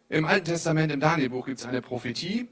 Im 0.09 0.25
Alten 0.25 0.45
Testament, 0.45 0.91
im 0.91 0.99
Danielbuch, 0.99 1.45
gibt 1.45 1.59
es 1.59 1.65
eine 1.65 1.81
Prophetie. 1.81 2.49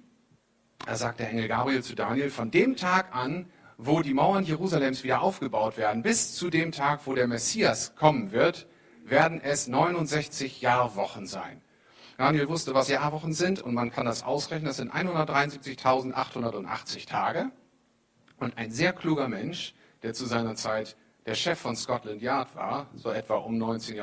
Da 0.86 0.96
sagt 0.96 1.20
der 1.20 1.30
Engel 1.30 1.48
Gabriel 1.48 1.84
zu 1.84 1.94
Daniel, 1.94 2.30
von 2.30 2.52
dem 2.52 2.76
Tag 2.76 3.14
an, 3.14 3.52
wo 3.82 4.02
die 4.02 4.14
Mauern 4.14 4.44
Jerusalems 4.44 5.06
wieder 5.06 5.22
aufgebaut 5.22 5.78
werden, 5.78 6.04
bis 6.04 6.36
zu 6.36 6.50
dem 6.50 6.74
Tag, 6.74 7.00
wo 7.06 7.16
der 7.16 7.28
Messias 7.28 7.96
kommen 7.96 8.34
wird, 8.34 8.68
werden 9.06 9.40
es 9.42 9.70
69 9.70 10.60
Jahrwochen 10.60 11.26
sein. 11.26 11.62
Daniel 12.18 12.50
wusste, 12.50 12.74
was 12.74 12.90
Jahrwochen 12.90 13.32
sind 13.32 13.62
und 13.62 13.74
man 13.74 13.90
kann 13.90 14.06
das 14.06 14.24
ausrechnen. 14.24 14.66
Das 14.66 14.76
sind 14.76 14.94
173.880 14.94 17.08
Tage. 17.08 17.52
Und 18.38 18.58
ein 18.58 18.72
sehr 18.72 18.92
kluger 18.92 19.30
Mensch, 19.30 19.74
der 20.04 20.14
zu 20.14 20.26
seiner 20.26 20.56
Zeit 20.56 20.98
der 21.26 21.36
Chef 21.36 21.58
von 21.58 21.78
Scotland 21.78 22.22
Yard 22.22 22.54
war, 22.58 22.88
so 22.96 23.12
etwa 23.12 23.36
um, 23.36 23.58
19, 23.58 23.98
äh, 23.98 24.02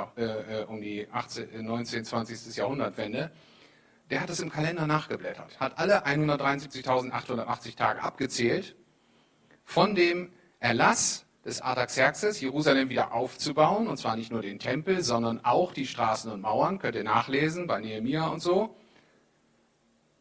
äh, 0.62 0.65
um 0.65 0.81
die 0.81 1.07
18, 1.12 1.62
19, 1.62 2.07
20. 2.07 2.57
Jahrhundertwende, 2.57 3.31
der 4.09 4.23
hat 4.23 4.31
es 4.31 4.41
im 4.41 4.49
Kalender 4.49 4.87
nachgeblättert, 4.87 5.61
hat 5.61 5.79
alle 5.79 6.07
173.880 6.07 7.77
Tage 7.77 8.03
abgezählt, 8.03 8.75
von 9.67 9.95
dem 9.95 10.33
Erlass 10.61 11.27
des 11.45 11.61
Artaxerxes, 11.61 12.41
Jerusalem 12.41 12.89
wieder 12.89 13.13
aufzubauen, 13.13 13.89
und 13.89 13.99
zwar 13.99 14.17
nicht 14.17 14.33
nur 14.33 14.41
den 14.41 14.59
Tempel, 14.59 15.03
sondern 15.03 15.45
auch 15.45 15.75
die 15.75 15.87
Straßen 15.87 16.33
und 16.33 16.41
Mauern, 16.41 16.79
könnt 16.79 16.97
ihr 16.97 17.05
nachlesen 17.05 17.67
bei 17.67 17.81
Nehemia 17.81 18.29
und 18.29 18.41
so. 18.41 18.75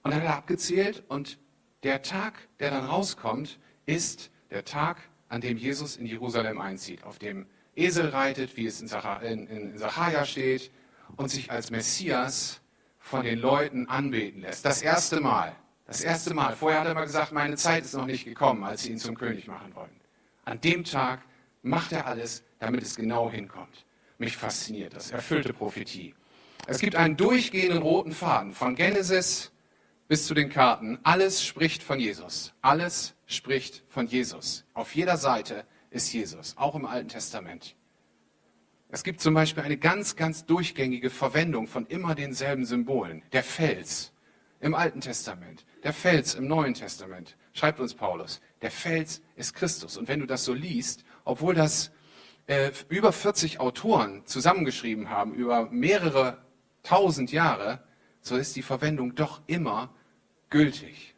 Und 0.04 0.12
dann 0.12 0.16
hat 0.16 0.24
er 0.24 0.36
abgezählt 0.36 1.04
und 1.08 1.40
der 1.84 2.02
Tag, 2.02 2.34
der 2.60 2.72
dann 2.72 2.86
rauskommt, 2.86 3.60
ist 3.86 4.30
der 4.50 4.66
Tag, 4.66 4.98
an 5.30 5.42
dem 5.42 5.58
Jesus 5.58 5.98
in 5.98 6.06
Jerusalem 6.06 6.60
einzieht, 6.60 7.04
auf 7.04 7.18
dem 7.18 7.48
Esel 7.76 8.10
reitet, 8.10 8.58
wie 8.58 8.68
es 8.68 8.82
in, 8.82 8.88
Zach 8.88 9.22
Sacharja 9.76 10.26
steht, 10.26 10.72
und 11.18 11.30
sich 11.30 11.52
als 11.52 11.72
Messias 11.72 12.62
von 13.00 13.24
den 13.24 13.40
Leuten 13.40 13.88
anbeten 13.88 14.42
lässt. 14.42 14.66
Das 14.66 14.82
erste 14.82 15.20
Mal. 15.20 15.56
Das 15.86 16.02
erste 16.02 16.34
Mal. 16.34 16.56
Vorher 16.56 16.82
hat 16.82 16.88
er 16.88 16.96
mal 16.96 17.06
gesagt, 17.06 17.32
meine 17.32 17.58
Zeit 17.58 17.86
ist 17.86 17.94
noch 17.94 18.06
nicht 18.06 18.26
gekommen, 18.26 18.64
als 18.64 18.84
sie 18.84 18.92
ihn 18.92 18.98
zum 18.98 19.16
König 19.16 19.48
machen 19.48 19.76
wollten. 19.76 20.00
An 20.44 20.60
dem 20.62 20.84
Tag 20.84 21.22
macht 21.62 21.92
er 21.92 22.08
alles, 22.08 22.44
damit 22.60 22.84
es 22.84 22.96
genau 22.96 23.30
hinkommt. 23.30 23.86
Mich 24.18 24.38
fasziniert 24.38 24.96
das. 24.96 25.12
Erfüllte 25.12 25.54
Prophetie. 25.54 26.16
Es 26.68 26.80
gibt 26.80 26.96
einen 26.96 27.18
durchgehenden 27.18 27.82
roten 27.82 28.12
Faden 28.12 28.54
von 28.54 28.76
Genesis 28.76 29.52
bis 30.08 30.26
zu 30.26 30.34
den 30.34 30.50
Karten. 30.50 30.98
Alles 31.04 31.44
spricht 31.44 31.84
von 31.84 32.00
Jesus. 32.00 32.54
Alles 32.62 33.16
spricht 33.28 33.84
von 33.88 34.08
Jesus. 34.08 34.66
Auf 34.74 34.96
jeder 34.96 35.18
Seite 35.18 35.66
ist 35.92 36.12
Jesus, 36.12 36.56
auch 36.58 36.76
im 36.76 36.86
Alten 36.86 37.10
Testament. 37.10 37.76
Es 38.90 39.04
gibt 39.04 39.20
zum 39.22 39.34
Beispiel 39.34 39.64
eine 39.64 39.78
ganz, 39.78 40.16
ganz 40.16 40.46
durchgängige 40.46 41.10
Verwendung 41.10 41.68
von 41.68 41.86
immer 41.88 42.16
denselben 42.16 42.66
Symbolen. 42.66 43.24
Der 43.34 43.44
Fels 43.44 44.14
im 44.60 44.74
Alten 44.74 45.02
Testament, 45.02 45.66
der 45.84 45.94
Fels 45.94 46.36
im 46.36 46.48
Neuen 46.48 46.74
Testament. 46.74 47.38
Schreibt 47.54 47.80
uns 47.80 47.94
Paulus, 47.94 48.42
der 48.62 48.72
Fels 48.72 49.22
ist 49.36 49.54
Christus. 49.54 49.98
Und 49.98 50.08
wenn 50.08 50.20
du 50.20 50.26
das 50.26 50.44
so 50.44 50.54
liest, 50.54 51.04
obwohl 51.24 51.54
das 51.54 51.92
äh, 52.48 52.72
über 52.90 53.12
40 53.12 53.60
Autoren 53.60 54.26
zusammengeschrieben 54.26 55.10
haben, 55.10 55.34
über 55.34 55.70
mehrere 55.70 56.46
tausend 56.84 57.32
Jahre, 57.32 57.84
so 58.22 58.36
ist 58.36 58.56
die 58.56 58.62
Verwendung 58.62 59.16
doch 59.16 59.42
immer 59.48 59.94
gültig. 60.50 61.16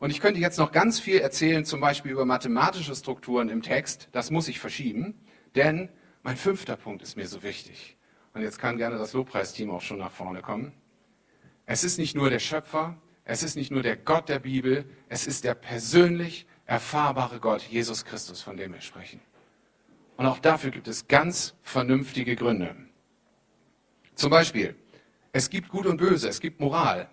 Und 0.00 0.10
ich 0.10 0.20
könnte 0.20 0.40
jetzt 0.40 0.58
noch 0.58 0.72
ganz 0.72 1.00
viel 1.00 1.18
erzählen, 1.18 1.64
zum 1.64 1.80
Beispiel 1.80 2.12
über 2.12 2.24
mathematische 2.24 2.94
Strukturen 2.94 3.48
im 3.48 3.62
Text. 3.62 4.08
Das 4.12 4.30
muss 4.30 4.48
ich 4.48 4.60
verschieben, 4.60 5.18
denn 5.54 5.88
mein 6.22 6.36
fünfter 6.36 6.76
Punkt 6.76 7.02
ist 7.02 7.16
mir 7.16 7.26
so 7.26 7.42
wichtig. 7.42 7.96
Und 8.32 8.42
jetzt 8.42 8.58
kann 8.58 8.76
gerne 8.76 8.98
das 8.98 9.12
Lobpreisteam 9.12 9.70
auch 9.70 9.80
schon 9.80 9.98
nach 9.98 10.10
vorne 10.10 10.42
kommen. 10.42 10.72
Es 11.66 11.84
ist 11.84 11.98
nicht 11.98 12.14
nur 12.14 12.30
der 12.30 12.38
Schöpfer, 12.38 12.96
es 13.24 13.42
ist 13.42 13.56
nicht 13.56 13.70
nur 13.70 13.82
der 13.82 13.96
Gott 13.96 14.28
der 14.28 14.38
Bibel, 14.38 14.84
es 15.08 15.26
ist 15.26 15.44
der 15.44 15.54
persönlich 15.54 16.46
erfahrbare 16.66 17.40
Gott, 17.40 17.62
Jesus 17.62 18.04
Christus, 18.04 18.42
von 18.42 18.56
dem 18.56 18.74
wir 18.74 18.80
sprechen. 18.80 19.20
Und 20.16 20.26
auch 20.26 20.38
dafür 20.38 20.70
gibt 20.70 20.88
es 20.88 21.08
ganz 21.08 21.54
vernünftige 21.62 22.36
Gründe. 22.36 22.76
Zum 24.14 24.30
Beispiel, 24.30 24.76
es 25.32 25.50
gibt 25.50 25.68
Gut 25.68 25.86
und 25.86 25.96
Böse, 25.96 26.28
es 26.28 26.40
gibt 26.40 26.60
Moral. 26.60 27.08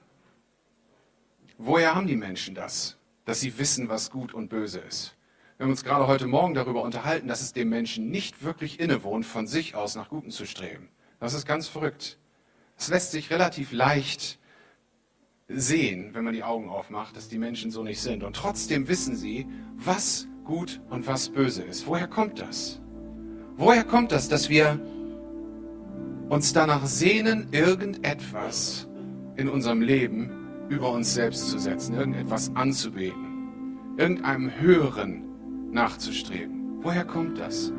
Woher 1.58 1.96
haben 1.96 2.08
die 2.08 2.16
Menschen 2.16 2.54
das, 2.54 2.98
dass 3.26 3.40
sie 3.40 3.58
wissen, 3.58 3.90
was 3.90 4.12
gut 4.12 4.34
und 4.34 4.50
böse 4.50 4.80
ist? 4.80 5.16
Wir 5.58 5.66
haben 5.66 5.72
uns 5.72 5.84
gerade 5.84 6.08
heute 6.08 6.28
Morgen 6.28 6.54
darüber 6.54 6.82
unterhalten, 6.82 7.28
dass 7.28 7.42
es 7.42 7.54
dem 7.54 7.70
Menschen 7.70 8.10
nicht 8.10 8.44
wirklich 8.44 8.80
innewohnt, 8.80 9.26
von 9.26 9.48
sich 9.48 9.76
aus 9.76 9.96
nach 9.96 10.10
Guten 10.10 10.32
zu 10.32 10.46
streben. 10.46 10.90
Das 11.20 11.34
ist 11.34 11.46
ganz 11.46 11.68
verrückt. 11.68 12.18
Es 12.78 12.88
lässt 12.88 13.12
sich 13.12 13.30
relativ 13.30 13.72
leicht 13.72 14.40
sehen, 15.54 16.10
wenn 16.14 16.24
man 16.24 16.34
die 16.34 16.44
Augen 16.44 16.70
aufmacht, 16.70 17.16
dass 17.16 17.30
die 17.30 17.38
Menschen 17.38 17.72
so 17.72 17.84
nicht 17.84 18.02
sind. 18.02 18.24
Und 18.24 18.36
trotzdem 18.36 18.88
wissen 18.88 19.16
sie, 19.16 19.48
was 19.76 20.28
gut 20.44 20.82
und 20.90 21.08
was 21.08 21.30
böse 21.30 21.64
ist. 21.64 21.88
Woher 21.88 22.08
kommt 22.08 22.40
das? 22.40 22.82
Woher 23.58 23.84
kommt 23.84 24.12
das, 24.12 24.30
dass 24.30 24.50
wir 24.50 24.80
uns 26.30 26.54
danach 26.54 26.86
sehnen, 26.86 27.48
irgendetwas 27.52 28.88
in 29.36 29.50
unserem 29.50 29.82
Leben 29.82 30.32
über 30.70 30.90
uns 30.92 31.14
selbst 31.14 31.50
zu 31.50 31.60
setzen, 31.60 31.96
irgendetwas 31.96 32.56
anzubeten, 32.56 33.98
irgendeinem 33.98 34.50
Höheren 34.60 35.72
nachzustreben. 35.72 36.80
Woher 36.82 37.04
kommt 37.04 37.38
das? 37.38 37.74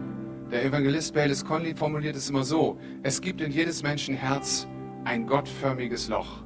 Der 0.50 0.64
Evangelist 0.66 1.14
Baylis 1.14 1.42
Conley 1.42 1.74
formuliert 1.74 2.14
es 2.14 2.28
immer 2.28 2.44
so, 2.44 2.78
es 3.02 3.22
gibt 3.22 3.40
in 3.40 3.50
jedes 3.50 3.82
Menschen 3.82 4.14
Herz 4.14 4.66
ein 5.04 5.26
gottförmiges 5.26 6.08
Loch. 6.08 6.44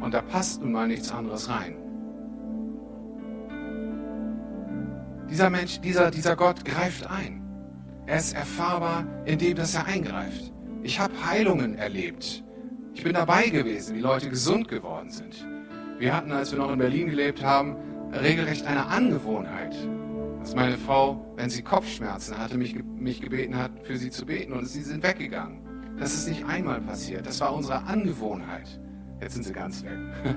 Und 0.00 0.14
da 0.14 0.22
passt 0.22 0.62
nun 0.62 0.72
mal 0.72 0.88
nichts 0.88 1.10
anderes 1.10 1.48
rein. 1.48 1.76
Dieser 5.30 5.50
Mensch, 5.50 5.80
dieser, 5.80 6.10
dieser 6.10 6.36
Gott 6.36 6.64
greift 6.64 7.08
ein. 7.10 7.42
Er 8.06 8.16
ist 8.16 8.34
erfahrbar 8.34 9.04
in 9.26 9.38
dem, 9.38 9.56
dass 9.56 9.74
er 9.74 9.86
eingreift. 9.86 10.52
Ich 10.82 10.98
habe 10.98 11.12
Heilungen 11.26 11.76
erlebt. 11.76 12.42
Ich 12.94 13.02
bin 13.04 13.12
dabei 13.12 13.48
gewesen, 13.48 13.96
wie 13.96 14.00
Leute 14.00 14.30
gesund 14.30 14.68
geworden 14.68 15.10
sind. 15.10 15.46
Wir 15.98 16.16
hatten, 16.16 16.32
als 16.32 16.52
wir 16.52 16.58
noch 16.58 16.72
in 16.72 16.78
Berlin 16.78 17.08
gelebt 17.08 17.44
haben, 17.44 17.76
regelrecht 18.12 18.66
eine 18.66 18.86
Angewohnheit 18.86 19.74
dass 20.48 20.54
meine 20.54 20.78
Frau, 20.78 21.22
wenn 21.36 21.50
sie 21.50 21.60
Kopfschmerzen 21.60 22.38
hatte, 22.38 22.56
mich, 22.56 22.74
mich 22.74 23.20
gebeten 23.20 23.54
hat, 23.54 23.70
für 23.82 23.98
sie 23.98 24.08
zu 24.08 24.24
beten 24.24 24.54
und 24.54 24.64
sie 24.64 24.80
sind 24.80 25.02
weggegangen. 25.02 25.60
Das 25.98 26.14
ist 26.14 26.26
nicht 26.26 26.46
einmal 26.46 26.80
passiert. 26.80 27.26
Das 27.26 27.38
war 27.40 27.54
unsere 27.54 27.82
Angewohnheit. 27.82 28.80
Jetzt 29.20 29.34
sind 29.34 29.44
sie 29.44 29.52
ganz 29.52 29.84
weg. 29.84 29.98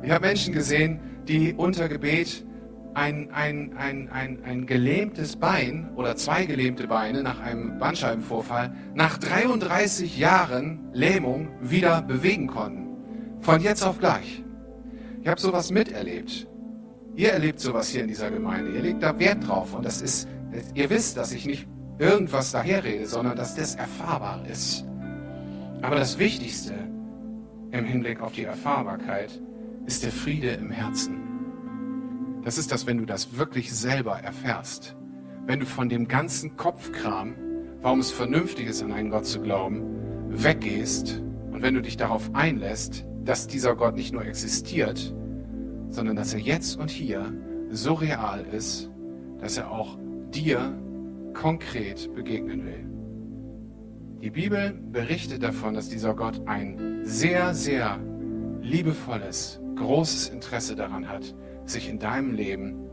Ich 0.00 0.12
habe 0.12 0.28
Menschen 0.28 0.54
gesehen, 0.54 1.00
die 1.26 1.54
unter 1.54 1.88
Gebet 1.88 2.46
ein, 2.94 3.30
ein, 3.32 3.76
ein, 3.76 4.08
ein, 4.10 4.44
ein 4.44 4.66
gelähmtes 4.66 5.36
Bein 5.36 5.90
oder 5.96 6.14
zwei 6.14 6.46
gelähmte 6.46 6.86
Beine 6.86 7.22
nach 7.22 7.40
einem 7.40 7.78
Bandscheibenvorfall 7.78 8.74
nach 8.94 9.18
33 9.18 10.16
Jahren 10.16 10.88
Lähmung 10.92 11.48
wieder 11.60 12.02
bewegen 12.02 12.46
konnten. 12.46 12.96
Von 13.40 13.60
jetzt 13.60 13.82
auf 13.82 13.98
gleich. 13.98 14.44
Ich 15.20 15.28
habe 15.28 15.40
sowas 15.40 15.70
miterlebt. 15.70 16.46
Ihr 17.14 17.32
erlebt 17.32 17.58
sowas 17.58 17.88
hier 17.88 18.02
in 18.02 18.08
dieser 18.08 18.30
Gemeinde. 18.30 18.70
Ihr 18.70 18.82
legt 18.82 19.02
da 19.02 19.18
Wert 19.18 19.46
drauf. 19.46 19.74
Und 19.74 19.84
das 19.84 20.00
ist, 20.00 20.28
ihr 20.74 20.90
wisst, 20.90 21.16
dass 21.16 21.32
ich 21.32 21.44
nicht 21.44 21.66
irgendwas 21.98 22.52
daherrede, 22.52 23.06
sondern 23.06 23.36
dass 23.36 23.56
das 23.56 23.74
erfahrbar 23.74 24.44
ist. 24.48 24.84
Aber 25.82 25.96
das 25.96 26.18
Wichtigste 26.18 26.74
im 27.70 27.84
Hinblick 27.84 28.20
auf 28.20 28.32
die 28.32 28.44
Erfahrbarkeit 28.44 29.40
ist 29.86 30.04
der 30.04 30.12
Friede 30.12 30.50
im 30.50 30.70
Herzen. 30.70 31.18
Das 32.44 32.58
ist 32.58 32.72
das, 32.72 32.86
wenn 32.86 32.98
du 32.98 33.04
das 33.04 33.36
wirklich 33.36 33.72
selber 33.72 34.18
erfährst. 34.20 34.96
Wenn 35.46 35.60
du 35.60 35.66
von 35.66 35.88
dem 35.88 36.08
ganzen 36.08 36.56
Kopfkram, 36.56 37.34
warum 37.80 38.00
es 38.00 38.10
vernünftig 38.10 38.68
ist, 38.68 38.82
an 38.82 38.92
einen 38.92 39.10
Gott 39.10 39.26
zu 39.26 39.40
glauben, 39.40 39.82
weggehst 40.28 41.22
und 41.50 41.62
wenn 41.62 41.74
du 41.74 41.82
dich 41.82 41.96
darauf 41.96 42.34
einlässt, 42.34 43.06
dass 43.24 43.46
dieser 43.46 43.76
Gott 43.76 43.96
nicht 43.96 44.12
nur 44.12 44.24
existiert, 44.24 45.14
sondern 45.90 46.16
dass 46.16 46.34
er 46.34 46.40
jetzt 46.40 46.78
und 46.78 46.90
hier 46.90 47.32
so 47.70 47.94
real 47.94 48.44
ist, 48.52 48.90
dass 49.40 49.58
er 49.58 49.70
auch 49.70 49.98
dir 50.30 50.78
konkret 51.34 52.14
begegnen 52.14 52.64
will. 52.64 52.87
Die 54.20 54.30
Bibel 54.30 54.72
berichtet 54.72 55.44
davon, 55.44 55.74
dass 55.74 55.88
dieser 55.88 56.12
Gott 56.12 56.40
ein 56.46 57.02
sehr, 57.04 57.54
sehr 57.54 58.00
liebevolles, 58.60 59.60
großes 59.76 60.30
Interesse 60.30 60.74
daran 60.74 61.08
hat, 61.08 61.36
sich 61.64 61.88
in 61.88 62.00
deinem 62.00 62.34
Leben 62.34 62.88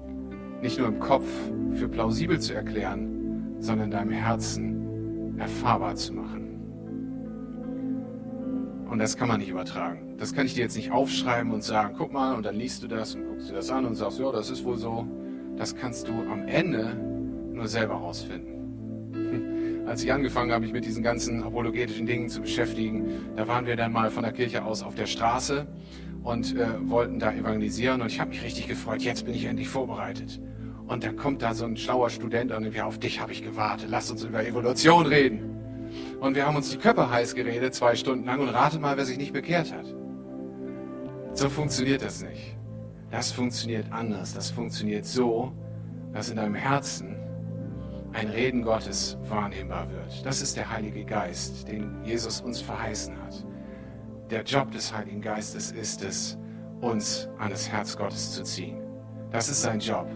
nicht 0.62 0.78
nur 0.78 0.88
im 0.88 1.00
Kopf 1.00 1.26
für 1.74 1.90
plausibel 1.90 2.40
zu 2.40 2.54
erklären, 2.54 3.56
sondern 3.60 3.86
in 3.86 3.92
deinem 3.92 4.12
Herzen 4.12 5.40
erfahrbar 5.40 5.96
zu 5.96 6.14
machen. 6.14 6.46
Und 8.88 9.00
das 9.00 9.18
kann 9.18 9.28
man 9.28 9.40
nicht 9.40 9.50
übertragen. 9.50 10.18
Das 10.18 10.32
kann 10.32 10.46
ich 10.46 10.54
dir 10.54 10.62
jetzt 10.62 10.78
nicht 10.78 10.92
aufschreiben 10.92 11.52
und 11.52 11.64
sagen, 11.64 11.96
guck 11.98 12.14
mal, 12.14 12.36
und 12.36 12.46
dann 12.46 12.56
liest 12.56 12.84
du 12.84 12.88
das 12.88 13.16
und 13.16 13.28
guckst 13.28 13.50
dir 13.50 13.56
das 13.56 13.72
an 13.72 13.86
und 13.86 13.96
sagst, 13.96 14.20
ja, 14.20 14.32
das 14.32 14.52
ist 14.52 14.64
wohl 14.64 14.78
so. 14.78 15.08
Das 15.58 15.76
kannst 15.76 16.08
du 16.08 16.14
am 16.32 16.48
Ende 16.48 16.96
nur 17.52 17.68
selber 17.68 17.96
rausfinden. 17.96 18.55
Als 19.86 20.04
ich 20.04 20.12
angefangen 20.12 20.52
habe, 20.52 20.64
mich 20.64 20.74
mit 20.74 20.86
diesen 20.86 21.04
ganzen 21.04 21.44
apologetischen 21.44 22.08
Dingen 22.08 22.28
zu 22.28 22.42
beschäftigen, 22.42 23.06
da 23.36 23.48
waren 23.48 23.68
wir 23.68 23.76
dann 23.76 23.92
mal 23.92 24.10
von 24.10 24.24
der 24.24 24.32
Kirche 24.32 24.66
aus 24.66 24.82
auf 24.82 24.96
der 24.96 25.06
Straße 25.06 25.68
und 26.24 26.56
äh, 26.56 26.68
wollten 26.90 27.20
da 27.20 27.32
evangelisieren 27.32 28.02
und 28.02 28.08
ich 28.08 28.20
habe 28.20 28.32
mich 28.32 28.44
richtig 28.44 28.68
gefreut, 28.68 29.04
jetzt 29.04 29.26
bin 29.26 29.36
ich 29.36 29.46
endlich 29.46 29.70
vorbereitet. 29.70 30.42
Und 30.88 31.04
dann 31.04 31.16
kommt 31.16 31.44
da 31.44 31.54
so 31.54 31.66
ein 31.66 31.78
schlauer 31.78 32.10
Student 32.10 32.52
und 32.52 32.74
ja, 32.74 32.86
auf 32.86 33.00
dich 33.00 33.20
habe 33.20 33.32
ich 33.32 33.44
gewartet, 33.44 33.88
lass 33.90 34.10
uns 34.10 34.24
über 34.24 34.46
Evolution 34.46 35.06
reden. 35.06 35.52
Und 36.20 36.36
wir 36.36 36.48
haben 36.48 36.56
uns 36.56 36.72
die 36.72 36.78
Köpfe 36.78 37.10
heiß 37.10 37.36
geredet, 37.36 37.76
zwei 37.76 37.96
Stunden 37.96 38.26
lang, 38.26 38.40
und 38.40 38.50
rate 38.50 38.80
mal, 38.80 38.98
wer 38.98 39.06
sich 39.06 39.18
nicht 39.18 39.34
bekehrt 39.34 39.72
hat. 39.72 39.86
So 41.34 41.50
funktioniert 41.50 42.02
das 42.02 42.24
nicht. 42.24 42.56
Das 43.12 43.32
funktioniert 43.32 43.86
anders. 43.92 44.34
Das 44.34 44.50
funktioniert 44.50 45.06
so, 45.06 45.54
dass 46.12 46.30
in 46.30 46.38
deinem 46.38 46.56
Herzen 46.56 47.16
ein 48.16 48.30
Reden 48.30 48.64
Gottes 48.64 49.18
wahrnehmbar 49.30 49.90
wird. 49.92 50.26
Das 50.26 50.42
ist 50.42 50.56
der 50.58 50.70
Heilige 50.70 51.06
Geist, 51.06 51.68
den 51.68 52.04
Jesus 52.04 52.42
uns 52.42 52.62
verheißen 52.62 53.16
hat. 53.22 53.46
Der 54.30 54.44
Job 54.44 54.72
des 54.72 54.94
Heiligen 54.94 55.22
Geistes 55.22 55.72
ist 55.72 56.04
es, 56.04 56.38
uns 56.82 57.30
an 57.38 57.52
das 57.52 57.70
Herz 57.70 57.96
Gottes 57.96 58.32
zu 58.32 58.44
ziehen. 58.44 58.82
Das 59.32 59.50
ist 59.50 59.62
sein 59.62 59.80
Job. 59.80 60.08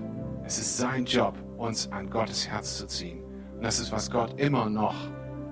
Es 0.45 0.57
ist 0.57 0.77
sein 0.77 1.05
Job, 1.05 1.35
uns 1.57 1.91
an 1.91 2.09
Gottes 2.09 2.47
Herz 2.47 2.77
zu 2.77 2.87
ziehen. 2.87 3.23
Und 3.55 3.63
das 3.63 3.79
ist, 3.79 3.91
was 3.91 4.09
Gott 4.09 4.39
immer 4.39 4.69
noch 4.69 4.95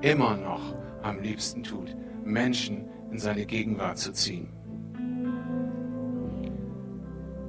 immer 0.02 0.38
noch 0.38 0.76
am 1.02 1.20
liebsten 1.20 1.64
tut, 1.64 1.96
Menschen 2.24 2.88
in 3.12 3.18
seine 3.18 3.46
Gegenwart 3.46 3.98
zu 3.98 4.12
ziehen. 4.12 4.50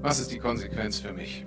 Was 0.01 0.21
ist 0.21 0.33
die 0.33 0.39
Konsequenz 0.39 0.99
für 0.99 1.13
mich? 1.13 1.45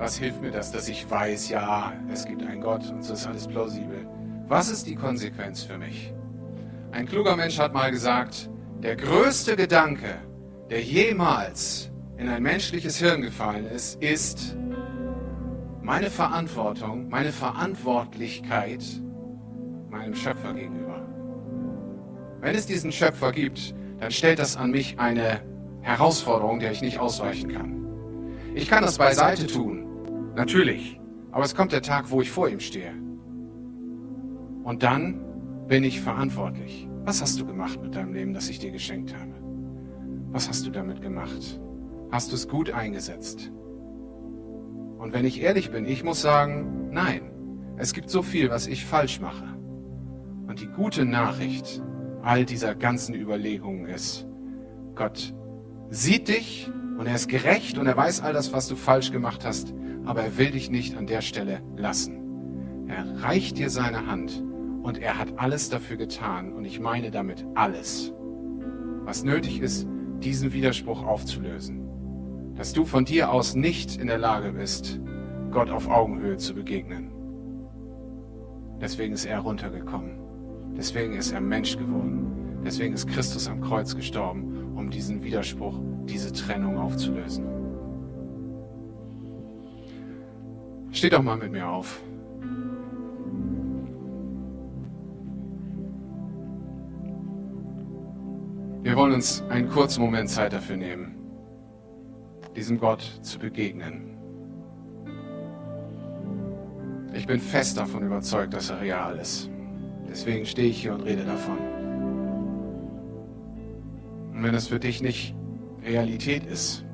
Was 0.00 0.16
hilft 0.16 0.40
mir 0.40 0.50
das, 0.50 0.72
dass 0.72 0.88
ich 0.88 1.10
weiß, 1.10 1.50
ja, 1.50 1.92
es 2.10 2.24
gibt 2.24 2.42
einen 2.42 2.62
Gott 2.62 2.88
und 2.90 3.02
so 3.02 3.12
ist 3.12 3.26
alles 3.26 3.46
plausibel? 3.46 4.06
Was 4.48 4.70
ist 4.70 4.86
die 4.86 4.94
Konsequenz 4.94 5.62
für 5.62 5.76
mich? 5.76 6.14
Ein 6.90 7.04
kluger 7.04 7.36
Mensch 7.36 7.58
hat 7.58 7.74
mal 7.74 7.90
gesagt, 7.90 8.48
der 8.82 8.96
größte 8.96 9.56
Gedanke, 9.56 10.14
der 10.70 10.80
jemals 10.80 11.90
in 12.16 12.30
ein 12.30 12.42
menschliches 12.42 12.96
Hirn 12.96 13.20
gefallen 13.20 13.66
ist, 13.66 14.02
ist 14.02 14.56
meine 15.82 16.08
Verantwortung, 16.08 17.10
meine 17.10 17.30
Verantwortlichkeit 17.30 18.82
meinem 19.90 20.14
Schöpfer 20.14 20.54
gegenüber. 20.54 21.06
Wenn 22.40 22.54
es 22.54 22.64
diesen 22.64 22.90
Schöpfer 22.90 23.32
gibt, 23.32 23.74
dann 23.98 24.10
stellt 24.10 24.38
das 24.38 24.56
an 24.56 24.70
mich 24.70 24.98
eine 24.98 25.42
Herausforderung, 25.82 26.58
der 26.58 26.72
ich 26.72 26.80
nicht 26.80 26.98
ausweichen 26.98 27.52
kann. 27.52 27.80
Ich 28.54 28.66
kann 28.68 28.82
das 28.82 28.96
beiseite 28.96 29.46
tun, 29.46 29.79
natürlich, 30.34 31.00
aber 31.32 31.44
es 31.44 31.54
kommt 31.54 31.72
der 31.72 31.82
Tag, 31.82 32.10
wo 32.10 32.20
ich 32.20 32.30
vor 32.30 32.48
ihm 32.48 32.60
stehe. 32.60 32.92
Und 34.64 34.82
dann 34.82 35.20
bin 35.68 35.84
ich 35.84 36.00
verantwortlich. 36.00 36.88
Was 37.04 37.22
hast 37.22 37.40
du 37.40 37.46
gemacht 37.46 37.82
mit 37.82 37.94
deinem 37.94 38.12
Leben, 38.12 38.34
das 38.34 38.48
ich 38.48 38.58
dir 38.58 38.70
geschenkt 38.70 39.14
habe? 39.14 39.32
Was 40.32 40.48
hast 40.48 40.66
du 40.66 40.70
damit 40.70 41.00
gemacht? 41.00 41.60
Hast 42.10 42.30
du 42.30 42.36
es 42.36 42.48
gut 42.48 42.70
eingesetzt? 42.70 43.50
Und 44.98 45.12
wenn 45.12 45.24
ich 45.24 45.40
ehrlich 45.40 45.70
bin, 45.70 45.86
ich 45.86 46.04
muss 46.04 46.20
sagen, 46.20 46.90
nein, 46.90 47.30
es 47.78 47.94
gibt 47.94 48.10
so 48.10 48.22
viel, 48.22 48.50
was 48.50 48.66
ich 48.66 48.84
falsch 48.84 49.20
mache. 49.20 49.56
Und 50.46 50.60
die 50.60 50.66
gute 50.66 51.04
Nachricht 51.04 51.82
all 52.22 52.44
dieser 52.44 52.74
ganzen 52.74 53.14
Überlegungen 53.14 53.86
ist, 53.86 54.26
Gott 54.94 55.34
sieht 55.88 56.28
dich 56.28 56.70
und 56.98 57.06
er 57.06 57.14
ist 57.14 57.28
gerecht 57.28 57.78
und 57.78 57.86
er 57.86 57.96
weiß 57.96 58.20
all 58.20 58.32
das, 58.32 58.52
was 58.52 58.68
du 58.68 58.76
falsch 58.76 59.10
gemacht 59.10 59.46
hast, 59.46 59.72
aber 60.04 60.22
er 60.22 60.38
will 60.38 60.50
dich 60.50 60.70
nicht 60.70 60.96
an 60.96 61.06
der 61.06 61.20
Stelle 61.20 61.60
lassen. 61.76 62.86
Er 62.88 63.22
reicht 63.22 63.58
dir 63.58 63.70
seine 63.70 64.06
Hand 64.06 64.42
und 64.82 64.98
er 64.98 65.18
hat 65.18 65.38
alles 65.38 65.68
dafür 65.68 65.96
getan 65.96 66.52
und 66.52 66.64
ich 66.64 66.80
meine 66.80 67.10
damit 67.10 67.44
alles, 67.54 68.12
was 69.04 69.24
nötig 69.24 69.60
ist, 69.60 69.86
diesen 70.20 70.52
Widerspruch 70.52 71.04
aufzulösen. 71.04 71.86
Dass 72.56 72.72
du 72.72 72.84
von 72.84 73.04
dir 73.04 73.30
aus 73.30 73.54
nicht 73.54 73.96
in 73.96 74.06
der 74.06 74.18
Lage 74.18 74.52
bist, 74.52 75.00
Gott 75.50 75.70
auf 75.70 75.88
Augenhöhe 75.88 76.36
zu 76.36 76.54
begegnen. 76.54 77.10
Deswegen 78.80 79.14
ist 79.14 79.26
er 79.26 79.40
runtergekommen. 79.40 80.18
Deswegen 80.76 81.14
ist 81.14 81.32
er 81.32 81.40
Mensch 81.40 81.76
geworden. 81.76 82.60
Deswegen 82.64 82.94
ist 82.94 83.08
Christus 83.08 83.48
am 83.48 83.60
Kreuz 83.60 83.94
gestorben, 83.94 84.74
um 84.76 84.90
diesen 84.90 85.22
Widerspruch, 85.22 85.78
diese 86.04 86.32
Trennung 86.32 86.78
aufzulösen. 86.78 87.59
Steht 91.00 91.14
doch 91.14 91.22
mal 91.22 91.38
mit 91.38 91.50
mir 91.50 91.66
auf. 91.66 91.98
Wir 98.82 98.94
wollen 98.96 99.14
uns 99.14 99.42
einen 99.48 99.70
kurzen 99.70 100.02
Moment 100.02 100.28
Zeit 100.28 100.52
dafür 100.52 100.76
nehmen, 100.76 101.14
diesem 102.54 102.78
Gott 102.78 103.00
zu 103.22 103.38
begegnen. 103.38 104.18
Ich 107.14 107.26
bin 107.26 107.40
fest 107.40 107.78
davon 107.78 108.02
überzeugt, 108.02 108.52
dass 108.52 108.68
er 108.68 108.82
real 108.82 109.16
ist. 109.16 109.48
Deswegen 110.06 110.44
stehe 110.44 110.68
ich 110.68 110.82
hier 110.82 110.92
und 110.92 111.00
rede 111.00 111.24
davon. 111.24 111.56
Und 114.34 114.42
wenn 114.42 114.54
es 114.54 114.68
für 114.68 114.78
dich 114.78 115.00
nicht 115.00 115.34
Realität 115.82 116.44
ist, 116.44 116.84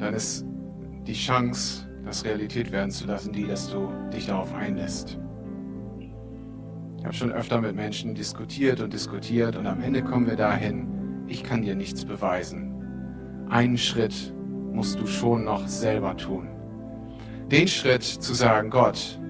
dann 0.00 0.12
ist 0.12 0.44
die 1.06 1.12
Chance, 1.12 1.86
das 2.04 2.24
Realität 2.24 2.72
werden 2.72 2.90
zu 2.90 3.06
lassen, 3.06 3.32
die, 3.32 3.46
dass 3.46 3.70
du 3.70 3.88
dich 4.12 4.26
darauf 4.26 4.54
einlässt. 4.54 5.18
Ich 6.98 7.04
habe 7.04 7.14
schon 7.14 7.32
öfter 7.32 7.60
mit 7.60 7.74
Menschen 7.74 8.14
diskutiert 8.14 8.80
und 8.80 8.92
diskutiert 8.92 9.56
und 9.56 9.66
am 9.66 9.80
Ende 9.80 10.02
kommen 10.02 10.26
wir 10.26 10.36
dahin, 10.36 11.24
ich 11.26 11.42
kann 11.42 11.62
dir 11.62 11.74
nichts 11.74 12.04
beweisen. 12.04 13.46
Einen 13.48 13.76
Schritt 13.76 14.32
musst 14.72 15.00
du 15.00 15.06
schon 15.06 15.44
noch 15.44 15.66
selber 15.66 16.16
tun. 16.16 16.48
Den 17.50 17.68
Schritt 17.68 18.02
zu 18.02 18.34
sagen, 18.34 18.70
Gott, 18.70 19.20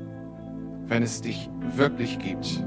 wenn 0.86 1.02
es 1.02 1.22
dich 1.22 1.48
wirklich 1.74 2.18
gibt, 2.18 2.62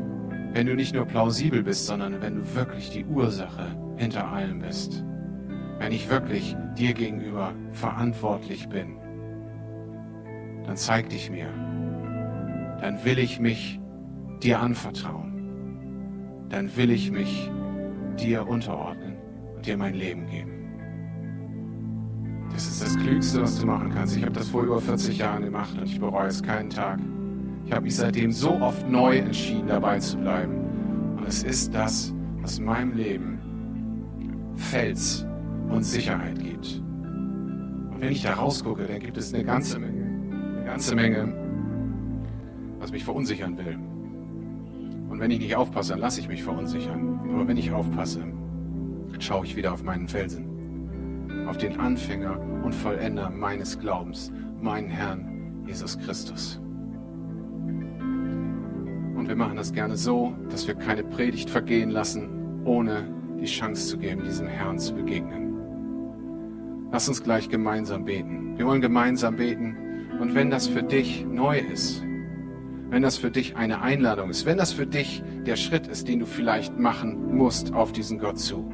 wenn 0.53 0.67
du 0.67 0.75
nicht 0.75 0.95
nur 0.95 1.05
plausibel 1.05 1.63
bist, 1.63 1.85
sondern 1.85 2.21
wenn 2.21 2.35
du 2.35 2.55
wirklich 2.55 2.89
die 2.89 3.05
Ursache 3.05 3.67
hinter 3.97 4.27
allem 4.27 4.59
bist, 4.59 5.03
wenn 5.79 5.91
ich 5.91 6.09
wirklich 6.09 6.55
dir 6.77 6.93
gegenüber 6.93 7.53
verantwortlich 7.73 8.69
bin, 8.69 8.97
dann 10.65 10.77
zeig 10.77 11.09
dich 11.09 11.29
mir, 11.29 11.47
dann 12.81 13.03
will 13.03 13.19
ich 13.19 13.39
mich 13.39 13.79
dir 14.43 14.59
anvertrauen, 14.59 16.47
dann 16.49 16.75
will 16.75 16.91
ich 16.91 17.11
mich 17.11 17.51
dir 18.19 18.47
unterordnen 18.47 19.15
und 19.55 19.65
dir 19.65 19.77
mein 19.77 19.93
Leben 19.93 20.27
geben. 20.27 20.51
Das 22.51 22.67
ist 22.67 22.81
das 22.81 22.97
Klügste, 22.97 23.41
was 23.41 23.59
du 23.59 23.65
machen 23.65 23.89
kannst. 23.89 24.15
Ich 24.15 24.23
habe 24.23 24.33
das 24.33 24.47
vor 24.47 24.63
über 24.63 24.79
40 24.79 25.17
Jahren 25.17 25.43
gemacht 25.43 25.77
und 25.77 25.83
ich 25.83 25.99
bereue 25.99 26.27
es 26.27 26.41
keinen 26.41 26.69
Tag. 26.69 26.99
Ich 27.65 27.71
habe 27.71 27.81
mich 27.81 27.95
seitdem 27.95 28.31
so 28.31 28.51
oft 28.61 28.87
neu 28.89 29.17
entschieden, 29.17 29.67
dabei 29.67 29.99
zu 29.99 30.17
bleiben. 30.17 30.53
Und 31.17 31.27
es 31.27 31.43
ist 31.43 31.73
das, 31.73 32.13
was 32.41 32.59
meinem 32.59 32.93
Leben 32.95 33.39
Fels 34.55 35.25
und 35.69 35.83
Sicherheit 35.83 36.39
gibt. 36.39 36.81
Und 37.91 37.97
wenn 37.99 38.11
ich 38.11 38.21
da 38.21 38.33
rausgucke, 38.33 38.85
dann 38.85 38.99
gibt 38.99 39.17
es 39.17 39.33
eine 39.33 39.43
ganze 39.43 39.79
Menge, 39.79 39.94
ganze 40.65 40.95
Menge, 40.95 41.33
was 42.79 42.91
mich 42.91 43.03
verunsichern 43.03 43.57
will. 43.57 43.77
Und 45.09 45.19
wenn 45.19 45.31
ich 45.31 45.39
nicht 45.39 45.55
aufpasse, 45.55 45.91
dann 45.91 45.99
lasse 45.99 46.19
ich 46.19 46.27
mich 46.27 46.43
verunsichern. 46.43 47.19
Aber 47.33 47.47
wenn 47.47 47.57
ich 47.57 47.71
aufpasse, 47.71 48.23
schaue 49.19 49.45
ich 49.45 49.55
wieder 49.55 49.71
auf 49.73 49.83
meinen 49.83 50.07
Felsen, 50.07 51.45
auf 51.47 51.57
den 51.57 51.79
Anfänger 51.79 52.39
und 52.63 52.75
Vollender 52.75 53.29
meines 53.29 53.79
Glaubens, 53.79 54.31
meinen 54.61 54.89
Herrn 54.89 55.63
Jesus 55.65 55.97
Christus. 55.99 56.59
Und 59.15 59.29
wir 59.29 59.35
machen 59.35 59.55
das 59.55 59.71
gerne 59.71 59.95
so, 59.95 60.35
dass 60.49 60.67
wir 60.67 60.75
keine 60.75 61.03
Predigt 61.03 61.49
vergehen 61.49 61.89
lassen, 61.91 62.63
ohne 62.65 63.07
die 63.39 63.45
Chance 63.45 63.87
zu 63.87 63.97
geben, 63.97 64.23
diesem 64.23 64.47
Herrn 64.47 64.79
zu 64.79 64.93
begegnen. 64.93 65.53
Lass 66.91 67.07
uns 67.07 67.23
gleich 67.23 67.49
gemeinsam 67.49 68.05
beten. 68.05 68.57
Wir 68.57 68.65
wollen 68.65 68.81
gemeinsam 68.81 69.35
beten. 69.35 69.77
Und 70.19 70.35
wenn 70.35 70.49
das 70.49 70.67
für 70.67 70.83
dich 70.83 71.25
neu 71.25 71.59
ist, 71.59 72.03
wenn 72.89 73.01
das 73.01 73.17
für 73.17 73.31
dich 73.31 73.55
eine 73.55 73.81
Einladung 73.81 74.29
ist, 74.29 74.45
wenn 74.45 74.57
das 74.57 74.73
für 74.73 74.87
dich 74.87 75.23
der 75.45 75.55
Schritt 75.55 75.87
ist, 75.87 76.07
den 76.07 76.19
du 76.19 76.25
vielleicht 76.25 76.77
machen 76.77 77.35
musst 77.35 77.73
auf 77.73 77.91
diesen 77.91 78.19
Gott 78.19 78.39
zu, 78.39 78.69